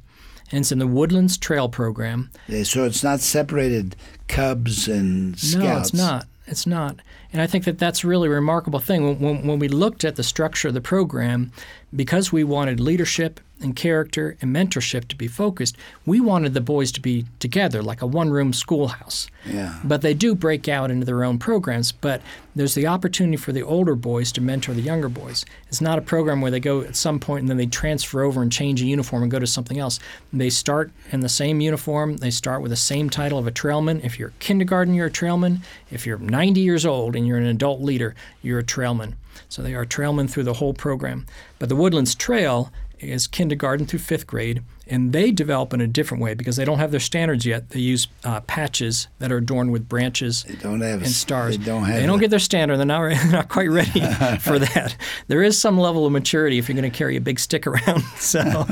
and 0.52 0.60
it's 0.60 0.72
in 0.72 0.78
the 0.78 0.86
Woodlands 0.86 1.38
Trail 1.38 1.70
program. 1.70 2.30
So 2.64 2.84
it's 2.84 3.02
not 3.02 3.20
separated 3.20 3.96
Cubs 4.28 4.88
and 4.88 5.38
Scouts. 5.38 5.64
No, 5.64 5.78
it's 5.78 5.94
not. 5.94 6.26
It's 6.50 6.66
not. 6.66 6.96
And 7.32 7.40
I 7.40 7.46
think 7.46 7.64
that 7.64 7.78
that's 7.78 8.04
really 8.04 8.26
a 8.28 8.32
remarkable 8.32 8.80
thing. 8.80 9.20
When, 9.20 9.46
when 9.46 9.58
we 9.60 9.68
looked 9.68 10.04
at 10.04 10.16
the 10.16 10.24
structure 10.24 10.68
of 10.68 10.74
the 10.74 10.80
program, 10.80 11.52
because 11.94 12.32
we 12.32 12.42
wanted 12.42 12.80
leadership 12.80 13.40
and 13.60 13.76
character 13.76 14.36
and 14.40 14.54
mentorship 14.54 15.08
to 15.08 15.16
be 15.16 15.28
focused, 15.28 15.76
we 16.06 16.20
wanted 16.20 16.54
the 16.54 16.60
boys 16.60 16.90
to 16.92 17.00
be 17.00 17.26
together 17.38 17.82
like 17.82 18.02
a 18.02 18.06
one 18.06 18.30
room 18.30 18.52
schoolhouse. 18.52 19.28
Yeah. 19.46 19.78
But 19.84 20.02
they 20.02 20.14
do 20.14 20.34
break 20.34 20.68
out 20.68 20.90
into 20.90 21.06
their 21.06 21.24
own 21.24 21.38
programs, 21.38 21.92
but 21.92 22.22
there's 22.54 22.74
the 22.74 22.86
opportunity 22.86 23.36
for 23.36 23.52
the 23.52 23.62
older 23.62 23.94
boys 23.94 24.32
to 24.32 24.40
mentor 24.40 24.74
the 24.74 24.80
younger 24.80 25.08
boys. 25.08 25.44
It's 25.68 25.80
not 25.80 25.98
a 25.98 26.02
program 26.02 26.40
where 26.40 26.50
they 26.50 26.60
go 26.60 26.82
at 26.82 26.96
some 26.96 27.20
point 27.20 27.42
and 27.42 27.48
then 27.48 27.56
they 27.56 27.66
transfer 27.66 28.22
over 28.22 28.42
and 28.42 28.50
change 28.50 28.82
a 28.82 28.86
uniform 28.86 29.22
and 29.22 29.30
go 29.30 29.38
to 29.38 29.46
something 29.46 29.78
else. 29.78 29.98
They 30.32 30.50
start 30.50 30.90
in 31.10 31.20
the 31.20 31.28
same 31.28 31.60
uniform, 31.60 32.16
they 32.18 32.30
start 32.30 32.62
with 32.62 32.70
the 32.70 32.76
same 32.76 33.08
title 33.10 33.38
of 33.38 33.46
a 33.46 33.52
trailman. 33.52 34.00
If 34.02 34.18
you're 34.18 34.32
kindergarten, 34.40 34.94
you're 34.94 35.06
a 35.06 35.10
trailman. 35.10 35.62
If 35.90 36.06
you're 36.06 36.18
90 36.18 36.60
years 36.60 36.84
old 36.84 37.16
and 37.16 37.26
you're 37.26 37.38
an 37.38 37.46
adult 37.46 37.80
leader, 37.80 38.14
you're 38.42 38.58
a 38.58 38.64
trailman. 38.64 39.16
So 39.48 39.62
they 39.62 39.74
are 39.74 39.84
trailmen 39.84 40.30
through 40.30 40.44
the 40.44 40.54
whole 40.54 40.74
program. 40.74 41.26
But 41.58 41.68
the 41.68 41.76
Woodlands 41.76 42.14
Trail 42.14 42.72
is 43.00 43.26
kindergarten 43.26 43.86
through 43.86 43.98
fifth 43.98 44.26
grade, 44.26 44.62
and 44.86 45.12
they 45.12 45.30
develop 45.30 45.72
in 45.72 45.80
a 45.80 45.86
different 45.86 46.22
way 46.22 46.34
because 46.34 46.56
they 46.56 46.64
don't 46.64 46.78
have 46.78 46.90
their 46.90 47.00
standards 47.00 47.46
yet. 47.46 47.70
They 47.70 47.80
use 47.80 48.08
uh, 48.24 48.40
patches 48.42 49.08
that 49.18 49.32
are 49.32 49.38
adorned 49.38 49.72
with 49.72 49.88
branches 49.88 50.44
they 50.44 50.56
don't 50.56 50.80
have 50.80 51.02
and 51.02 51.10
stars. 51.10 51.56
They 51.56 51.64
don't 51.64 51.84
have. 51.84 52.00
They 52.00 52.06
don't 52.06 52.18
get 52.18 52.30
their 52.30 52.38
standard. 52.38 52.76
They're 52.76 52.86
not, 52.86 53.08
they're 53.08 53.32
not 53.32 53.48
quite 53.48 53.70
ready 53.70 54.00
for 54.40 54.58
that. 54.58 54.96
There 55.28 55.42
is 55.42 55.58
some 55.58 55.78
level 55.78 56.06
of 56.06 56.12
maturity 56.12 56.58
if 56.58 56.68
you're 56.68 56.78
going 56.78 56.90
to 56.90 56.96
carry 56.96 57.16
a 57.16 57.20
big 57.20 57.38
stick 57.38 57.66
around. 57.66 58.02
so, 58.16 58.66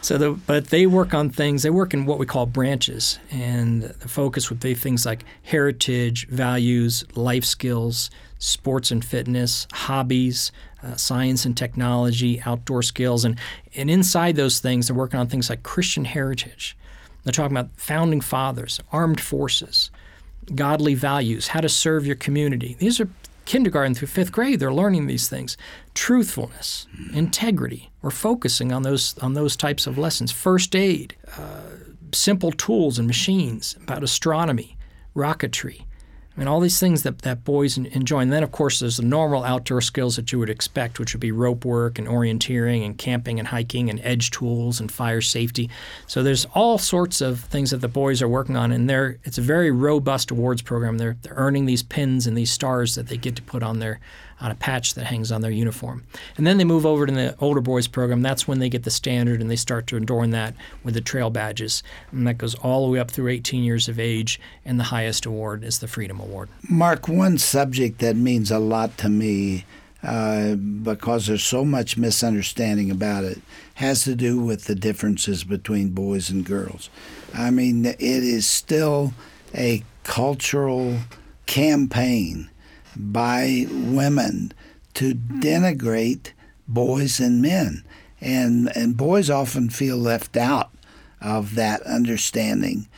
so 0.00 0.18
the, 0.18 0.32
but 0.32 0.68
they 0.68 0.86
work 0.86 1.14
on 1.14 1.30
things. 1.30 1.62
They 1.62 1.70
work 1.70 1.94
in 1.94 2.06
what 2.06 2.18
we 2.18 2.26
call 2.26 2.46
branches, 2.46 3.18
and 3.30 3.82
the 3.82 4.08
focus 4.08 4.50
would 4.50 4.60
be 4.60 4.74
things 4.74 5.06
like 5.06 5.24
heritage, 5.42 6.28
values, 6.28 7.04
life 7.16 7.44
skills, 7.44 8.10
sports 8.38 8.90
and 8.90 9.02
fitness, 9.04 9.66
hobbies, 9.72 10.52
uh, 10.84 10.96
science 10.96 11.44
and 11.44 11.56
technology, 11.56 12.42
outdoor 12.44 12.82
skills, 12.82 13.24
and 13.24 13.38
and 13.74 13.90
inside 13.90 14.36
those 14.36 14.60
things, 14.60 14.88
they're 14.88 14.96
working 14.96 15.18
on 15.18 15.28
things 15.28 15.50
like 15.50 15.62
Christian 15.62 16.04
heritage. 16.04 16.76
They're 17.22 17.32
talking 17.32 17.56
about 17.56 17.70
founding 17.76 18.20
fathers, 18.20 18.80
armed 18.92 19.20
forces, 19.20 19.90
godly 20.54 20.94
values, 20.94 21.48
how 21.48 21.60
to 21.60 21.68
serve 21.68 22.06
your 22.06 22.16
community. 22.16 22.76
These 22.78 23.00
are 23.00 23.08
kindergarten 23.46 23.94
through 23.94 24.08
fifth 24.08 24.32
grade. 24.32 24.60
They're 24.60 24.72
learning 24.72 25.06
these 25.06 25.28
things. 25.28 25.56
Truthfulness, 25.94 26.86
integrity. 27.12 27.90
We're 28.02 28.10
focusing 28.10 28.72
on 28.72 28.82
those 28.82 29.16
on 29.18 29.34
those 29.34 29.56
types 29.56 29.86
of 29.86 29.96
lessons. 29.98 30.32
First 30.32 30.76
aid, 30.76 31.16
uh, 31.38 31.62
simple 32.12 32.52
tools 32.52 32.98
and 32.98 33.06
machines, 33.06 33.76
about 33.82 34.02
astronomy, 34.02 34.76
rocketry. 35.16 35.84
I 36.36 36.40
mean, 36.40 36.48
all 36.48 36.58
these 36.58 36.80
things 36.80 37.04
that, 37.04 37.20
that 37.20 37.44
boys 37.44 37.78
enjoy. 37.78 38.20
And 38.20 38.32
then, 38.32 38.42
of 38.42 38.50
course, 38.50 38.80
there's 38.80 38.96
the 38.96 39.04
normal 39.04 39.44
outdoor 39.44 39.80
skills 39.80 40.16
that 40.16 40.32
you 40.32 40.40
would 40.40 40.50
expect, 40.50 40.98
which 40.98 41.14
would 41.14 41.20
be 41.20 41.30
rope 41.30 41.64
work 41.64 41.96
and 41.96 42.08
orienteering 42.08 42.84
and 42.84 42.98
camping 42.98 43.38
and 43.38 43.46
hiking 43.46 43.88
and 43.88 44.00
edge 44.02 44.32
tools 44.32 44.80
and 44.80 44.90
fire 44.90 45.20
safety. 45.20 45.70
So 46.08 46.24
there's 46.24 46.44
all 46.46 46.76
sorts 46.78 47.20
of 47.20 47.38
things 47.40 47.70
that 47.70 47.80
the 47.80 47.88
boys 47.88 48.20
are 48.20 48.28
working 48.28 48.56
on, 48.56 48.72
and 48.72 48.90
they're, 48.90 49.18
it's 49.22 49.38
a 49.38 49.42
very 49.42 49.70
robust 49.70 50.32
awards 50.32 50.60
program. 50.60 50.98
They're, 50.98 51.16
they're 51.22 51.34
earning 51.36 51.66
these 51.66 51.84
pins 51.84 52.26
and 52.26 52.36
these 52.36 52.50
stars 52.50 52.96
that 52.96 53.06
they 53.06 53.16
get 53.16 53.36
to 53.36 53.42
put 53.42 53.62
on 53.62 53.78
their 53.78 54.00
on 54.44 54.50
a 54.50 54.54
patch 54.54 54.92
that 54.92 55.06
hangs 55.06 55.32
on 55.32 55.40
their 55.40 55.50
uniform. 55.50 56.04
And 56.36 56.46
then 56.46 56.58
they 56.58 56.64
move 56.64 56.84
over 56.84 57.06
to 57.06 57.12
the 57.12 57.34
older 57.40 57.62
boys 57.62 57.88
program. 57.88 58.20
That's 58.20 58.46
when 58.46 58.58
they 58.58 58.68
get 58.68 58.82
the 58.82 58.90
standard 58.90 59.40
and 59.40 59.50
they 59.50 59.56
start 59.56 59.86
to 59.86 59.96
adorn 59.96 60.30
that 60.30 60.54
with 60.82 60.92
the 60.92 61.00
trail 61.00 61.30
badges. 61.30 61.82
And 62.12 62.26
that 62.26 62.36
goes 62.36 62.54
all 62.56 62.84
the 62.84 62.92
way 62.92 62.98
up 62.98 63.10
through 63.10 63.28
18 63.28 63.64
years 63.64 63.88
of 63.88 63.98
age. 63.98 64.38
And 64.62 64.78
the 64.78 64.84
highest 64.84 65.24
award 65.24 65.64
is 65.64 65.78
the 65.78 65.88
Freedom 65.88 66.20
Award. 66.20 66.50
Mark, 66.68 67.08
one 67.08 67.38
subject 67.38 68.00
that 68.00 68.16
means 68.16 68.50
a 68.50 68.58
lot 68.58 68.98
to 68.98 69.08
me. 69.08 69.64
Uh, 70.02 70.54
because 70.54 71.26
there's 71.26 71.42
so 71.42 71.64
much 71.64 71.96
misunderstanding 71.96 72.90
about 72.90 73.24
it, 73.24 73.40
has 73.76 74.04
to 74.04 74.14
do 74.14 74.38
with 74.38 74.66
the 74.66 74.74
differences 74.74 75.44
between 75.44 75.88
boys 75.88 76.28
and 76.28 76.44
girls. 76.44 76.90
I 77.32 77.50
mean, 77.50 77.86
it 77.86 77.98
is 77.98 78.46
still 78.46 79.14
a 79.54 79.82
cultural 80.02 80.98
campaign 81.46 82.50
by 82.96 83.66
women 83.70 84.52
to 84.94 85.14
denigrate 85.14 86.32
boys 86.68 87.20
and 87.20 87.42
men. 87.42 87.84
And, 88.20 88.74
and 88.76 88.96
boys 88.96 89.28
often 89.28 89.68
feel 89.68 89.96
left 89.96 90.36
out 90.36 90.70
of 91.20 91.54
that 91.56 91.82
understanding. 91.82 92.88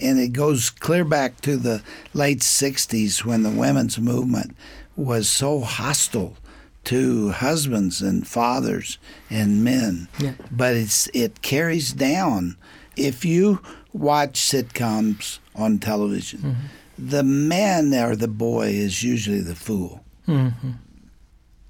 And 0.00 0.18
it 0.18 0.28
goes 0.32 0.70
clear 0.70 1.04
back 1.04 1.40
to 1.40 1.56
the 1.56 1.82
late 2.12 2.40
60s 2.40 3.24
when 3.24 3.42
the 3.42 3.50
women's 3.50 3.98
movement 3.98 4.54
was 4.94 5.28
so 5.28 5.60
hostile 5.60 6.36
to 6.84 7.30
husbands 7.30 8.00
and 8.00 8.26
fathers 8.28 8.98
and 9.28 9.64
men. 9.64 10.08
Yeah. 10.18 10.34
But 10.50 10.76
it's 10.76 11.08
it 11.08 11.42
carries 11.42 11.92
down. 11.92 12.56
If 12.96 13.24
you 13.24 13.60
watch 13.92 14.40
sitcoms 14.40 15.38
on 15.54 15.78
television, 15.78 16.40
Mm-hmm. 16.40 16.66
The 16.98 17.22
man 17.22 17.92
or 17.94 18.16
the 18.16 18.28
boy 18.28 18.68
is 18.68 19.02
usually 19.02 19.40
the 19.40 19.54
fool. 19.54 20.04
Mm-hmm. 20.26 20.70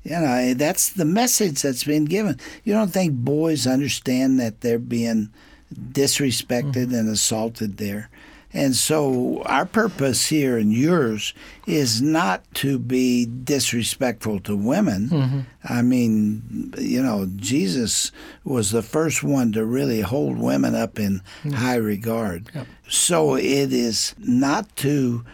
You 0.04 0.10
know, 0.10 0.54
that's 0.54 0.90
the 0.90 1.04
message 1.04 1.62
that's 1.62 1.84
being 1.84 2.04
given. 2.04 2.38
You 2.62 2.72
don't 2.74 2.92
think 2.92 3.12
boys 3.12 3.66
understand 3.66 4.38
that 4.38 4.60
they're 4.60 4.78
being 4.78 5.30
disrespected 5.74 6.96
and 6.96 7.08
assaulted 7.08 7.78
there. 7.78 8.08
And 8.56 8.74
so, 8.74 9.42
our 9.44 9.66
purpose 9.66 10.26
here 10.28 10.56
and 10.56 10.72
yours 10.72 11.34
is 11.66 12.00
not 12.00 12.42
to 12.54 12.78
be 12.78 13.26
disrespectful 13.26 14.40
to 14.40 14.56
women. 14.56 15.08
Mm-hmm. 15.10 15.40
I 15.64 15.82
mean, 15.82 16.72
you 16.78 17.02
know, 17.02 17.28
Jesus 17.36 18.12
was 18.44 18.70
the 18.70 18.82
first 18.82 19.22
one 19.22 19.52
to 19.52 19.64
really 19.66 20.00
hold 20.00 20.38
women 20.38 20.74
up 20.74 20.98
in 20.98 21.20
high 21.52 21.76
regard. 21.76 22.50
So, 22.88 23.34
it 23.36 23.72
is 23.74 24.14
not 24.18 24.74
to 24.76 25.24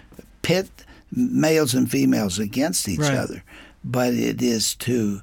pit 0.43 0.69
males 1.13 1.75
and 1.75 1.89
females 1.89 2.41
against 2.41 2.89
each 2.89 2.99
Right. 2.99 3.15
other, 3.15 3.45
but 3.85 4.15
it 4.15 4.43
is 4.43 4.75
to 4.77 5.23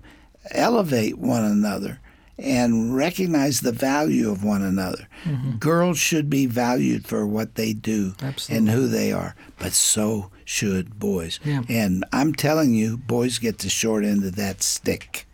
elevate 0.52 1.18
one 1.18 1.44
another 1.44 2.00
and 2.42 2.96
recognize 2.96 3.62
the 3.62 3.72
value 3.72 4.30
of 4.30 4.44
one 4.44 4.62
another. 4.62 5.08
Mm-hmm. 5.24 5.58
Girls 5.58 5.98
should 5.98 6.30
be 6.30 6.46
valued 6.46 7.06
for 7.08 7.26
what 7.26 7.56
they 7.56 7.74
do 7.74 8.16
Absolutely. 8.22 8.58
and 8.58 8.70
who 8.70 8.88
they 8.88 9.12
are, 9.12 9.36
but 9.58 9.74
so 9.74 10.32
should 10.46 11.00
boys. 11.00 11.40
Yeah. 11.44 11.62
And 11.70 12.04
I'm 12.12 12.34
telling 12.34 12.74
you, 12.74 12.98
boys 12.98 13.40
get 13.40 13.60
the 13.60 13.70
short 13.70 14.04
end 14.04 14.24
of 14.24 14.36
that 14.36 14.62
stick. 14.64 15.28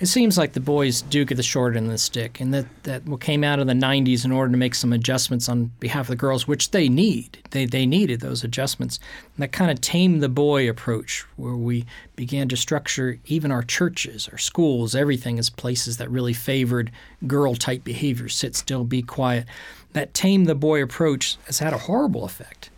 It 0.00 0.08
seems 0.08 0.38
like 0.38 0.54
the 0.54 0.60
boys 0.60 1.02
do 1.02 1.26
get 1.26 1.34
the 1.34 1.42
short 1.42 1.76
end 1.76 1.84
of 1.84 1.92
the 1.92 1.98
stick, 1.98 2.40
and 2.40 2.54
that, 2.54 2.64
that 2.84 3.04
what 3.04 3.20
came 3.20 3.44
out 3.44 3.58
of 3.58 3.66
the 3.66 3.74
90s 3.74 4.24
in 4.24 4.32
order 4.32 4.50
to 4.50 4.56
make 4.56 4.74
some 4.74 4.94
adjustments 4.94 5.46
on 5.46 5.72
behalf 5.78 6.06
of 6.06 6.08
the 6.08 6.16
girls, 6.16 6.48
which 6.48 6.70
they 6.70 6.88
need. 6.88 7.36
They, 7.50 7.66
they 7.66 7.84
needed 7.84 8.20
those 8.20 8.42
adjustments. 8.42 8.98
And 9.36 9.42
that 9.42 9.52
kind 9.52 9.70
of 9.70 9.82
tame 9.82 10.20
the 10.20 10.30
boy 10.30 10.70
approach, 10.70 11.26
where 11.36 11.54
we 11.54 11.84
began 12.16 12.48
to 12.48 12.56
structure 12.56 13.18
even 13.26 13.52
our 13.52 13.62
churches, 13.62 14.26
our 14.32 14.38
schools, 14.38 14.94
everything 14.94 15.38
as 15.38 15.50
places 15.50 15.98
that 15.98 16.10
really 16.10 16.32
favored 16.32 16.90
girl 17.26 17.54
type 17.54 17.84
behavior 17.84 18.30
sit 18.30 18.56
still, 18.56 18.84
be 18.84 19.02
quiet. 19.02 19.44
That 19.92 20.14
tame 20.14 20.46
the 20.46 20.54
boy 20.54 20.82
approach 20.82 21.36
has 21.44 21.58
had 21.58 21.74
a 21.74 21.78
horrible 21.78 22.24
effect. 22.24 22.69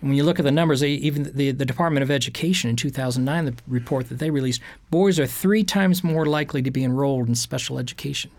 When 0.00 0.14
you 0.14 0.22
look 0.22 0.38
at 0.38 0.44
the 0.44 0.52
numbers, 0.52 0.80
they, 0.80 0.90
even 0.90 1.24
the, 1.34 1.50
the 1.50 1.64
Department 1.64 2.04
of 2.04 2.10
Education 2.10 2.70
in 2.70 2.76
2009, 2.76 3.44
the 3.44 3.54
report 3.66 4.08
that 4.08 4.18
they 4.18 4.30
released, 4.30 4.60
boys 4.90 5.18
are 5.18 5.26
three 5.26 5.64
times 5.64 6.04
more 6.04 6.24
likely 6.24 6.62
to 6.62 6.70
be 6.70 6.84
enrolled 6.84 7.28
in 7.28 7.34
special 7.34 7.78
education. 7.78 8.30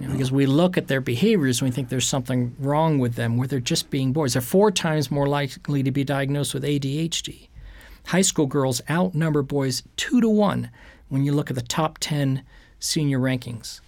You 0.00 0.06
know, 0.06 0.12
because 0.12 0.32
we 0.32 0.46
look 0.46 0.76
at 0.76 0.88
their 0.88 1.00
behaviors 1.00 1.60
and 1.60 1.70
we 1.70 1.74
think 1.74 1.88
there's 1.88 2.06
something 2.06 2.54
wrong 2.58 2.98
with 2.98 3.14
them, 3.14 3.36
where 3.36 3.48
they're 3.48 3.60
just 3.60 3.90
being 3.90 4.12
boys. 4.12 4.34
They're 4.34 4.42
four 4.42 4.70
times 4.70 5.10
more 5.10 5.26
likely 5.26 5.82
to 5.82 5.90
be 5.90 6.04
diagnosed 6.04 6.54
with 6.54 6.64
ADHD. 6.64 7.48
High 8.06 8.22
school 8.22 8.46
girls 8.46 8.80
outnumber 8.90 9.42
boys 9.42 9.82
two 9.96 10.20
to 10.20 10.28
one 10.28 10.70
when 11.08 11.24
you 11.24 11.32
look 11.32 11.50
at 11.50 11.56
the 11.56 11.62
top 11.62 11.98
10 11.98 12.42
senior 12.78 13.18
rankings. 13.18 13.80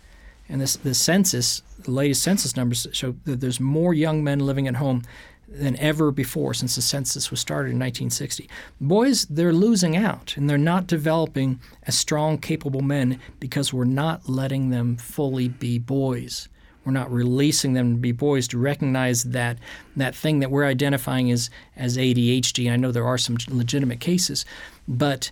And 0.48 0.60
this, 0.60 0.76
the 0.76 0.94
census, 0.94 1.62
the 1.80 1.90
latest 1.90 2.22
census 2.22 2.56
numbers 2.56 2.86
show 2.92 3.14
that 3.24 3.40
there's 3.40 3.60
more 3.60 3.92
young 3.92 4.24
men 4.24 4.40
living 4.40 4.66
at 4.66 4.76
home 4.76 5.02
than 5.48 5.76
ever 5.76 6.10
before 6.10 6.52
since 6.52 6.76
the 6.76 6.82
census 6.82 7.30
was 7.30 7.40
started 7.40 7.70
in 7.70 7.78
1960. 7.78 8.48
Boys, 8.80 9.24
they're 9.26 9.52
losing 9.52 9.96
out 9.96 10.36
and 10.36 10.48
they're 10.48 10.58
not 10.58 10.86
developing 10.86 11.58
as 11.84 11.96
strong, 11.96 12.38
capable 12.38 12.82
men 12.82 13.18
because 13.40 13.72
we're 13.72 13.84
not 13.84 14.28
letting 14.28 14.70
them 14.70 14.96
fully 14.96 15.48
be 15.48 15.78
boys. 15.78 16.48
We're 16.84 16.92
not 16.92 17.12
releasing 17.12 17.72
them 17.72 17.94
to 17.94 18.00
be 18.00 18.12
boys 18.12 18.48
to 18.48 18.58
recognize 18.58 19.24
that 19.24 19.58
that 19.96 20.14
thing 20.14 20.40
that 20.40 20.50
we're 20.50 20.64
identifying 20.64 21.30
as 21.30 21.50
as 21.76 21.96
ADHD. 21.96 22.70
I 22.70 22.76
know 22.76 22.92
there 22.92 23.06
are 23.06 23.18
some 23.18 23.36
legitimate 23.50 24.00
cases, 24.00 24.46
but 24.86 25.30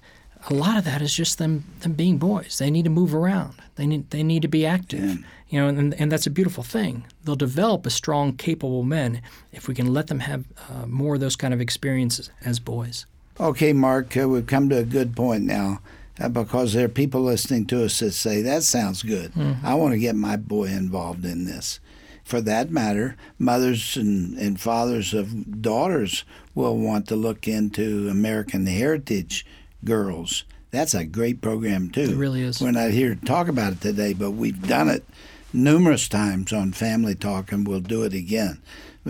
a 0.51 0.55
lot 0.55 0.79
of 0.79 0.85
that 0.85 1.03
is 1.03 1.15
just 1.15 1.39
them 1.39 1.65
them 1.81 1.93
being 1.93 2.19
boys. 2.19 2.59
They 2.59 2.71
need 2.71 2.85
to 2.85 2.91
move 2.91 3.15
around. 3.15 3.55
They 3.77 3.87
need 3.87 4.11
they 4.11 4.23
need 4.23 4.43
to 4.43 4.49
be 4.49 4.67
active. 4.67 5.25
You 5.49 5.61
know, 5.61 5.69
and, 5.69 5.95
and 5.95 6.11
that's 6.11 6.27
a 6.27 6.31
beautiful 6.31 6.65
thing. 6.65 7.05
They'll 7.25 7.37
develop 7.37 7.87
as 7.87 7.95
strong, 7.95 8.37
capable 8.37 8.83
men 8.83 9.23
if 9.53 9.69
we 9.69 9.75
can 9.75 9.95
let 9.95 10.09
them 10.09 10.19
have 10.21 10.45
uh, 10.69 10.87
more 10.87 11.15
of 11.15 11.21
those 11.21 11.37
kind 11.37 11.55
of 11.55 11.61
experiences 11.61 12.31
as 12.45 12.59
boys. 12.59 13.07
Okay, 13.39 13.73
Mark, 13.73 14.17
uh, 14.17 14.29
we've 14.29 14.47
come 14.47 14.69
to 14.71 14.79
a 14.79 14.85
good 14.85 15.15
point 15.15 15.45
now 15.45 15.81
uh, 16.19 16.29
because 16.29 16.73
there 16.73 16.87
are 16.87 16.89
people 16.89 17.23
listening 17.23 17.67
to 17.67 17.85
us 17.85 18.01
that 18.01 18.13
say, 18.13 18.43
that 18.43 18.65
sounds 18.65 19.05
good. 19.05 19.33
I 19.63 19.75
want 19.75 19.93
to 19.93 19.99
get 19.99 20.17
my 20.17 20.37
boy 20.37 20.65
involved 20.65 21.25
in 21.25 21.45
this. 21.45 21.79
For 22.25 22.41
that 22.41 22.71
matter, 22.71 23.17
mothers 23.39 23.97
and, 23.97 24.37
and 24.37 24.61
fathers 24.61 25.15
of 25.15 25.63
daughters 25.63 26.25
will 26.57 26.77
want 26.77 27.07
to 27.09 27.15
look 27.15 27.47
into 27.47 28.09
American 28.09 28.67
Heritage 28.67 29.47
Girls. 29.85 30.45
That's 30.71 30.95
a 30.95 31.05
great 31.05 31.41
program, 31.41 31.91
too. 31.91 32.03
It 32.03 32.17
really 32.17 32.43
is. 32.43 32.61
We're 32.61 32.73
not 32.73 32.91
here 32.91 33.15
to 33.15 33.25
talk 33.25 33.49
about 33.49 33.73
it 33.73 33.81
today, 33.81 34.13
but 34.13 34.33
we've 34.33 34.67
done 34.67 34.89
it 34.89 35.05
numerous 35.53 36.09
times 36.09 36.53
on 36.53 36.73
Family 36.73 37.15
Talk, 37.15 37.53
and 37.53 37.67
we'll 37.67 37.81
do 37.81 38.03
it 38.03 38.13
again 38.13 38.61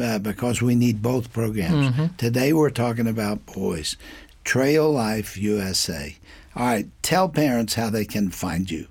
uh, 0.00 0.18
because 0.18 0.62
we 0.62 0.74
need 0.74 1.02
both 1.02 1.32
programs. 1.32 1.90
Mm-hmm. 1.90 2.16
Today 2.16 2.52
we're 2.52 2.70
talking 2.70 3.06
about 3.06 3.46
boys. 3.46 3.96
Trail 4.44 4.92
Life 4.92 5.36
USA. 5.36 6.16
All 6.54 6.66
right, 6.66 6.88
tell 7.02 7.28
parents 7.28 7.74
how 7.74 7.90
they 7.90 8.04
can 8.04 8.30
find 8.30 8.70
you, 8.70 8.86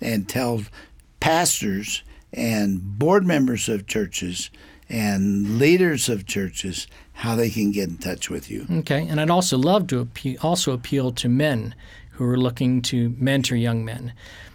and 0.00 0.28
tell 0.28 0.62
pastors 1.20 2.02
and 2.32 2.98
board 2.98 3.24
members 3.26 3.68
of 3.68 3.86
churches 3.86 4.50
and 4.94 5.58
leaders 5.58 6.08
of 6.08 6.24
churches 6.24 6.86
how 7.14 7.34
they 7.34 7.50
can 7.50 7.72
get 7.72 7.88
in 7.88 7.96
touch 7.96 8.30
with 8.30 8.48
you. 8.48 8.64
Okay, 8.70 9.06
and 9.08 9.20
I'd 9.20 9.28
also 9.28 9.58
love 9.58 9.88
to 9.88 10.04
appe- 10.04 10.42
also 10.42 10.72
appeal 10.72 11.10
to 11.12 11.28
men 11.28 11.74
who 12.12 12.24
are 12.24 12.36
looking 12.36 12.80
to 12.82 13.12
mentor 13.18 13.56
young 13.56 13.84
men. 13.84 14.12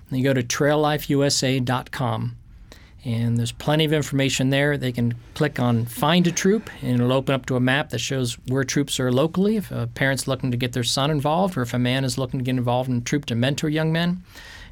You 0.09 0.23
go 0.23 0.33
to 0.33 0.41
traillifeusa.com, 0.41 2.37
and 3.03 3.37
there's 3.37 3.51
plenty 3.51 3.83
of 3.83 3.91
information 3.91 4.49
there. 4.49 4.77
They 4.77 4.93
can 4.93 5.15
click 5.33 5.59
on 5.59 5.85
Find 5.85 6.25
a 6.25 6.31
Troop, 6.31 6.69
and 6.81 6.95
it'll 6.95 7.11
open 7.11 7.35
up 7.35 7.45
to 7.47 7.57
a 7.57 7.59
map 7.59 7.89
that 7.89 7.99
shows 7.99 8.35
where 8.47 8.63
troops 8.63 8.97
are 8.97 9.11
locally. 9.11 9.57
If 9.57 9.71
a 9.71 9.87
parent's 9.87 10.25
looking 10.25 10.51
to 10.51 10.57
get 10.57 10.71
their 10.71 10.85
son 10.85 11.11
involved, 11.11 11.57
or 11.57 11.63
if 11.63 11.73
a 11.73 11.79
man 11.79 12.05
is 12.05 12.17
looking 12.17 12.39
to 12.39 12.45
get 12.45 12.55
involved 12.55 12.89
in 12.89 12.97
a 12.97 13.01
troop 13.01 13.25
to 13.25 13.35
mentor 13.35 13.67
young 13.67 13.91
men. 13.91 14.23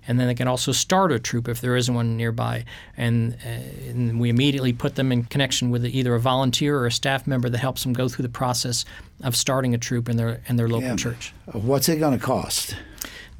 And 0.08 0.20
then 0.20 0.28
they 0.28 0.36
can 0.36 0.48
also 0.48 0.72
start 0.72 1.12
a 1.12 1.20
troop 1.20 1.48
if 1.48 1.60
there 1.62 1.76
isn't 1.76 1.94
one 1.94 2.16
nearby. 2.18 2.64
And, 2.96 3.34
uh, 3.46 3.50
and 3.90 4.20
we 4.20 4.30
immediately 4.30 4.72
put 4.74 4.96
them 4.96 5.12
in 5.12 5.24
connection 5.26 5.70
with 5.70 5.86
either 5.86 6.16
a 6.16 6.20
volunteer 6.20 6.78
or 6.78 6.86
a 6.86 6.92
staff 6.92 7.28
member 7.28 7.50
that 7.50 7.58
helps 7.58 7.84
them 7.84 7.94
go 7.94 8.08
through 8.08 8.24
the 8.24 8.30
process 8.30 8.86
of 9.24 9.36
starting 9.36 9.74
a 9.74 9.78
troop 9.78 10.08
in 10.10 10.18
their 10.18 10.42
in 10.48 10.56
their 10.56 10.68
local 10.68 10.90
Yeah. 10.90 10.96
church. 10.96 11.34
What's 11.52 11.90
it 11.90 11.98
going 12.00 12.18
to 12.18 12.24
cost? 12.24 12.76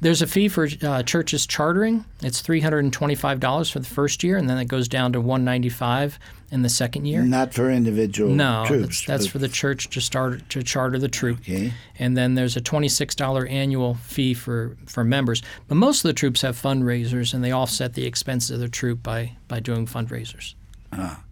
There's 0.00 0.22
a 0.22 0.28
fee 0.28 0.46
for 0.48 0.68
uh, 0.82 1.02
churches 1.02 1.44
chartering. 1.44 2.04
It's 2.22 2.40
three 2.40 2.60
hundred 2.60 2.84
and 2.84 2.92
twenty-five 2.92 3.40
dollars 3.40 3.68
for 3.68 3.80
the 3.80 3.86
first 3.86 4.22
year, 4.22 4.36
and 4.36 4.48
then 4.48 4.56
it 4.58 4.66
goes 4.66 4.86
down 4.86 5.12
to 5.14 5.20
one 5.20 5.44
ninety-five 5.44 6.18
in 6.52 6.62
the 6.62 6.68
second 6.68 7.06
year. 7.06 7.22
Not 7.22 7.52
for 7.52 7.68
individual 7.68 8.30
No, 8.32 8.64
troops. 8.66 9.04
that's, 9.04 9.24
that's 9.24 9.26
for 9.26 9.38
the 9.38 9.48
church 9.48 9.90
to 9.90 10.00
start 10.00 10.48
to 10.50 10.62
charter 10.62 10.98
the 11.00 11.08
troop. 11.08 11.40
Okay. 11.40 11.72
And 11.98 12.16
then 12.16 12.36
there's 12.36 12.56
a 12.56 12.60
twenty-six 12.60 13.16
dollar 13.16 13.44
annual 13.46 13.94
fee 13.94 14.34
for, 14.34 14.76
for 14.86 15.02
members. 15.02 15.42
But 15.66 15.74
most 15.74 16.04
of 16.04 16.08
the 16.08 16.14
troops 16.14 16.42
have 16.42 16.56
fundraisers, 16.56 17.34
and 17.34 17.42
they 17.42 17.50
offset 17.52 17.94
the 17.94 18.06
expenses 18.06 18.50
of 18.52 18.60
the 18.60 18.68
troop 18.68 19.02
by 19.02 19.32
by 19.48 19.58
doing 19.58 19.86
fundraisers. 19.86 20.54
Ah. 20.92 21.24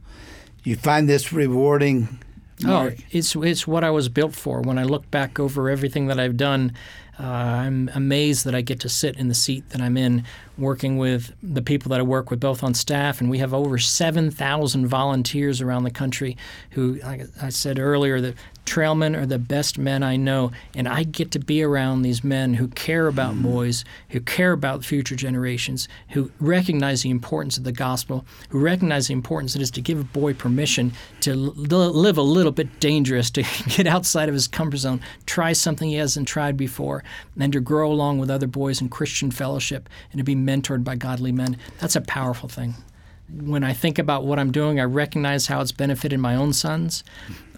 You 0.64 0.74
find 0.74 1.09
this 1.09 1.33
rewarding, 1.33 2.18
Mark? 2.64 2.94
Oh, 2.98 3.02
it's 3.12 3.37
it's 3.37 3.68
what 3.68 3.85
I 3.85 3.90
was 3.90 4.09
built 4.09 4.35
for. 4.35 4.61
When 4.61 4.76
I 4.76 4.83
look 4.83 5.09
back 5.12 5.38
over 5.38 5.70
everything 5.70 6.09
that 6.09 6.18
I've 6.18 6.37
done, 6.37 6.72
uh, 7.18 7.22
I'm 7.22 7.90
amazed 7.94 8.44
that 8.44 8.55
I 8.55 8.61
get 8.61 8.81
to 8.81 8.88
sit 8.88 9.16
in 9.16 9.29
the 9.29 9.35
seat 9.35 9.70
that 9.70 9.81
I'm 9.81 9.96
in, 9.96 10.24
working 10.59 10.98
with 10.98 11.33
the 11.42 11.62
people 11.62 11.88
that 11.90 12.00
I 12.00 12.02
work 12.02 12.31
with, 12.31 12.40
both 12.40 12.62
on 12.62 12.74
staff, 12.74 13.20
and 13.20 13.31
we 13.31 13.38
have 13.38 13.55
over 13.55 13.79
7,000 13.79 14.87
volunteers 14.87 15.61
around 15.61 15.85
the 15.85 15.90
country 15.90 16.37
who, 16.70 16.94
like 17.02 17.22
I 17.40 17.48
said 17.48 17.79
earlier, 17.79 18.20
that 18.20 18.35
trailmen 18.66 19.16
are 19.16 19.24
the 19.24 19.38
best 19.38 19.79
men 19.79 20.02
I 20.02 20.16
know, 20.16 20.52
and 20.74 20.87
I 20.87 21.05
get 21.05 21.31
to 21.31 21.38
be 21.38 21.62
around 21.62 22.02
these 22.02 22.22
men 22.22 22.55
who 22.55 22.68
care 22.68 23.07
about 23.07 23.35
hmm. 23.35 23.42
boys, 23.42 23.85
who 24.11 24.20
care 24.20 24.52
about 24.52 24.85
future 24.85 25.16
generations, 25.16 25.88
who 26.11 26.31
recognize 26.40 27.02
the 27.02 27.11
importance 27.11 27.57
of 27.57 27.64
the 27.64 27.72
gospel, 27.72 28.26
who 28.50 28.59
recognize 28.59 29.07
the 29.07 29.14
importance 29.14 29.57
it 29.57 29.62
is 29.62 29.70
to 29.72 29.81
give 29.81 30.00
a 30.00 30.05
boy 30.05 30.35
permission 30.35 30.92
to 31.20 31.31
l- 31.33 31.55
live 31.57 32.18
a 32.18 32.22
little 32.22 32.52
bit 32.52 32.81
dangerous, 32.81 33.31
to 33.31 33.42
get 33.68 33.87
outside 33.87 34.29
of 34.29 34.35
his 34.35 34.48
comfort 34.48 34.79
zone, 34.79 35.00
try 35.24 35.52
something 35.52 35.88
he 35.88 35.94
hasn't 35.94 36.29
tried 36.29 36.57
before, 36.57 37.02
and 37.38 37.52
to 37.52 37.61
grow 37.61 37.90
along 37.90 38.18
with 38.18 38.31
other 38.31 38.46
boys 38.46 38.81
in 38.81 38.88
Christian 38.88 39.31
fellowship 39.31 39.88
and 40.11 40.18
to 40.18 40.24
be 40.24 40.35
mentored 40.35 40.85
by 40.85 40.96
godly 40.96 41.33
men. 41.33 41.57
That's 41.79 41.96
a 41.96 42.00
powerful 42.00 42.48
thing 42.48 42.74
when 43.28 43.64
I 43.64 43.72
think 43.72 43.98
about 43.98 44.24
what 44.24 44.38
I'm 44.38 44.52
doing, 44.52 44.78
I 44.78 44.84
recognize 44.84 45.46
how 45.46 45.60
it's 45.60 45.72
benefited 45.72 46.20
my 46.20 46.36
own 46.36 46.52
sons. 46.52 47.02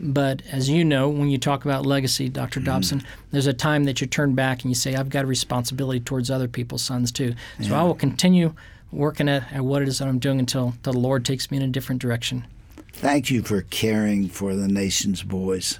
But 0.00 0.42
as 0.50 0.70
you 0.70 0.84
know, 0.84 1.08
when 1.08 1.28
you 1.28 1.38
talk 1.38 1.64
about 1.64 1.84
legacy, 1.84 2.28
Dr. 2.28 2.60
Dobson, 2.60 3.02
there's 3.30 3.46
a 3.46 3.52
time 3.52 3.84
that 3.84 4.00
you 4.00 4.06
turn 4.06 4.34
back 4.34 4.62
and 4.62 4.70
you 4.70 4.74
say, 4.74 4.94
I've 4.94 5.10
got 5.10 5.24
a 5.24 5.26
responsibility 5.26 6.00
towards 6.00 6.30
other 6.30 6.48
people's 6.48 6.82
sons 6.82 7.12
too. 7.12 7.34
So 7.60 7.74
I 7.74 7.82
will 7.82 7.94
continue 7.94 8.54
working 8.90 9.28
at, 9.28 9.52
at 9.52 9.64
what 9.64 9.82
it 9.82 9.88
is 9.88 9.98
that 9.98 10.08
I'm 10.08 10.18
doing 10.18 10.38
until, 10.38 10.68
until 10.68 10.92
the 10.92 10.98
Lord 10.98 11.24
takes 11.24 11.50
me 11.50 11.58
in 11.58 11.62
a 11.62 11.68
different 11.68 12.00
direction. 12.00 12.46
Thank 12.94 13.30
you 13.30 13.42
for 13.42 13.62
caring 13.62 14.28
for 14.28 14.54
the 14.54 14.68
nation's 14.68 15.22
boys. 15.22 15.78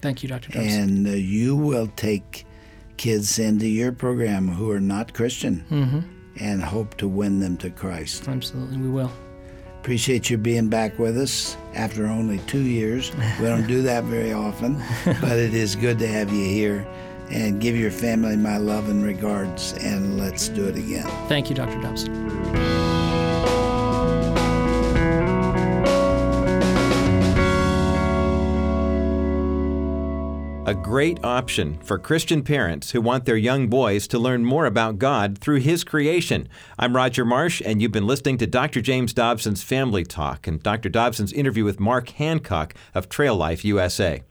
Thank 0.00 0.22
you, 0.22 0.28
Dr. 0.28 0.52
Dobson. 0.52 0.80
And 0.80 1.06
uh, 1.06 1.10
you 1.10 1.54
will 1.54 1.88
take 1.96 2.46
kids 2.96 3.38
into 3.38 3.68
your 3.68 3.92
program 3.92 4.48
who 4.48 4.70
are 4.70 4.80
not 4.80 5.12
Christian 5.12 5.64
Mm-hmm. 5.70 6.17
And 6.40 6.62
hope 6.62 6.96
to 6.96 7.08
win 7.08 7.40
them 7.40 7.56
to 7.58 7.70
Christ. 7.70 8.28
Absolutely, 8.28 8.78
we 8.78 8.88
will. 8.88 9.10
Appreciate 9.80 10.28
you 10.28 10.36
being 10.36 10.68
back 10.68 10.98
with 10.98 11.16
us 11.16 11.56
after 11.74 12.06
only 12.06 12.38
two 12.40 12.60
years. 12.60 13.12
We 13.40 13.46
don't 13.46 13.66
do 13.66 13.82
that 13.82 14.04
very 14.04 14.32
often, 14.32 14.82
but 15.04 15.38
it 15.38 15.54
is 15.54 15.76
good 15.76 15.98
to 16.00 16.08
have 16.08 16.32
you 16.32 16.44
here. 16.44 16.86
And 17.30 17.60
give 17.60 17.76
your 17.76 17.90
family 17.90 18.36
my 18.36 18.56
love 18.56 18.88
and 18.88 19.04
regards, 19.04 19.74
and 19.74 20.18
let's 20.18 20.48
do 20.48 20.66
it 20.66 20.76
again. 20.76 21.06
Thank 21.28 21.50
you, 21.50 21.54
Dr. 21.54 21.78
Dobson. 21.82 22.77
A 30.68 30.74
great 30.74 31.18
option 31.24 31.78
for 31.78 31.98
Christian 31.98 32.42
parents 32.42 32.90
who 32.90 33.00
want 33.00 33.24
their 33.24 33.38
young 33.38 33.68
boys 33.68 34.06
to 34.06 34.18
learn 34.18 34.44
more 34.44 34.66
about 34.66 34.98
God 34.98 35.38
through 35.38 35.60
His 35.60 35.82
creation. 35.82 36.46
I'm 36.78 36.94
Roger 36.94 37.24
Marsh, 37.24 37.62
and 37.64 37.80
you've 37.80 37.90
been 37.90 38.06
listening 38.06 38.36
to 38.36 38.46
Dr. 38.46 38.82
James 38.82 39.14
Dobson's 39.14 39.62
Family 39.62 40.04
Talk 40.04 40.46
and 40.46 40.62
Dr. 40.62 40.90
Dobson's 40.90 41.32
interview 41.32 41.64
with 41.64 41.80
Mark 41.80 42.10
Hancock 42.10 42.74
of 42.94 43.08
Trail 43.08 43.34
Life 43.34 43.64
USA. 43.64 44.22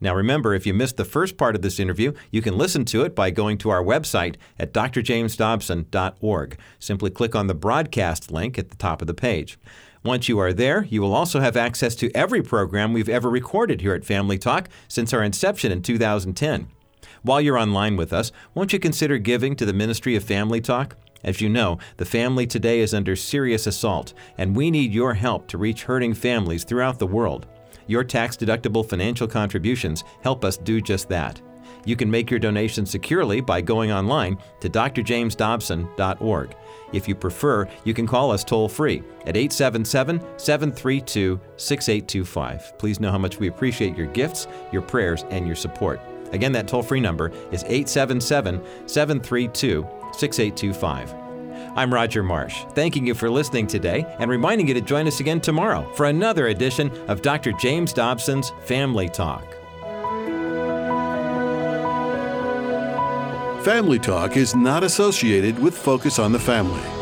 Now, 0.00 0.14
remember, 0.14 0.54
if 0.54 0.66
you 0.66 0.72
missed 0.72 0.96
the 0.96 1.04
first 1.04 1.36
part 1.36 1.54
of 1.54 1.60
this 1.60 1.78
interview, 1.78 2.14
you 2.30 2.40
can 2.40 2.56
listen 2.56 2.86
to 2.86 3.02
it 3.02 3.14
by 3.14 3.28
going 3.28 3.58
to 3.58 3.68
our 3.68 3.84
website 3.84 4.36
at 4.58 4.72
drjamesdobson.org. 4.72 6.58
Simply 6.78 7.10
click 7.10 7.34
on 7.34 7.48
the 7.48 7.54
broadcast 7.54 8.32
link 8.32 8.58
at 8.58 8.70
the 8.70 8.76
top 8.76 9.02
of 9.02 9.08
the 9.08 9.14
page. 9.14 9.58
Once 10.04 10.28
you 10.28 10.36
are 10.40 10.52
there, 10.52 10.82
you 10.90 11.00
will 11.00 11.14
also 11.14 11.38
have 11.38 11.56
access 11.56 11.94
to 11.94 12.10
every 12.12 12.42
program 12.42 12.92
we've 12.92 13.08
ever 13.08 13.30
recorded 13.30 13.80
here 13.80 13.94
at 13.94 14.04
Family 14.04 14.36
Talk 14.36 14.68
since 14.88 15.12
our 15.12 15.22
inception 15.22 15.70
in 15.70 15.80
2010. 15.80 16.66
While 17.22 17.40
you're 17.40 17.56
online 17.58 17.96
with 17.96 18.12
us, 18.12 18.32
won't 18.52 18.72
you 18.72 18.80
consider 18.80 19.18
giving 19.18 19.54
to 19.54 19.64
the 19.64 19.72
Ministry 19.72 20.16
of 20.16 20.24
Family 20.24 20.60
Talk? 20.60 20.96
As 21.22 21.40
you 21.40 21.48
know, 21.48 21.78
the 21.98 22.04
family 22.04 22.48
today 22.48 22.80
is 22.80 22.94
under 22.94 23.14
serious 23.14 23.68
assault, 23.68 24.12
and 24.38 24.56
we 24.56 24.72
need 24.72 24.92
your 24.92 25.14
help 25.14 25.46
to 25.48 25.58
reach 25.58 25.84
hurting 25.84 26.14
families 26.14 26.64
throughout 26.64 26.98
the 26.98 27.06
world. 27.06 27.46
Your 27.86 28.02
tax 28.02 28.36
deductible 28.36 28.84
financial 28.84 29.28
contributions 29.28 30.02
help 30.24 30.44
us 30.44 30.56
do 30.56 30.80
just 30.80 31.08
that. 31.10 31.40
You 31.84 31.94
can 31.94 32.10
make 32.10 32.28
your 32.28 32.40
donation 32.40 32.86
securely 32.86 33.40
by 33.40 33.60
going 33.60 33.92
online 33.92 34.38
to 34.60 34.68
drjamesdobson.org. 34.68 36.56
If 36.92 37.08
you 37.08 37.14
prefer, 37.14 37.68
you 37.84 37.94
can 37.94 38.06
call 38.06 38.30
us 38.30 38.44
toll 38.44 38.68
free 38.68 39.02
at 39.26 39.36
877 39.36 40.20
732 40.36 41.40
6825. 41.56 42.78
Please 42.78 43.00
know 43.00 43.10
how 43.10 43.18
much 43.18 43.38
we 43.38 43.48
appreciate 43.48 43.96
your 43.96 44.08
gifts, 44.08 44.46
your 44.72 44.82
prayers, 44.82 45.24
and 45.30 45.46
your 45.46 45.56
support. 45.56 46.00
Again, 46.32 46.52
that 46.52 46.68
toll 46.68 46.82
free 46.82 47.00
number 47.00 47.30
is 47.50 47.64
877 47.64 48.60
732 48.86 49.86
6825. 50.12 51.14
I'm 51.74 51.92
Roger 51.92 52.22
Marsh, 52.22 52.64
thanking 52.72 53.06
you 53.06 53.14
for 53.14 53.30
listening 53.30 53.66
today 53.66 54.04
and 54.18 54.30
reminding 54.30 54.68
you 54.68 54.74
to 54.74 54.80
join 54.80 55.06
us 55.06 55.20
again 55.20 55.40
tomorrow 55.40 55.90
for 55.94 56.06
another 56.06 56.48
edition 56.48 56.90
of 57.08 57.22
Dr. 57.22 57.52
James 57.52 57.92
Dobson's 57.92 58.52
Family 58.64 59.08
Talk. 59.08 59.61
Family 63.64 64.00
Talk 64.00 64.36
is 64.36 64.56
not 64.56 64.82
associated 64.82 65.56
with 65.56 65.78
Focus 65.78 66.18
on 66.18 66.32
the 66.32 66.38
Family. 66.40 67.01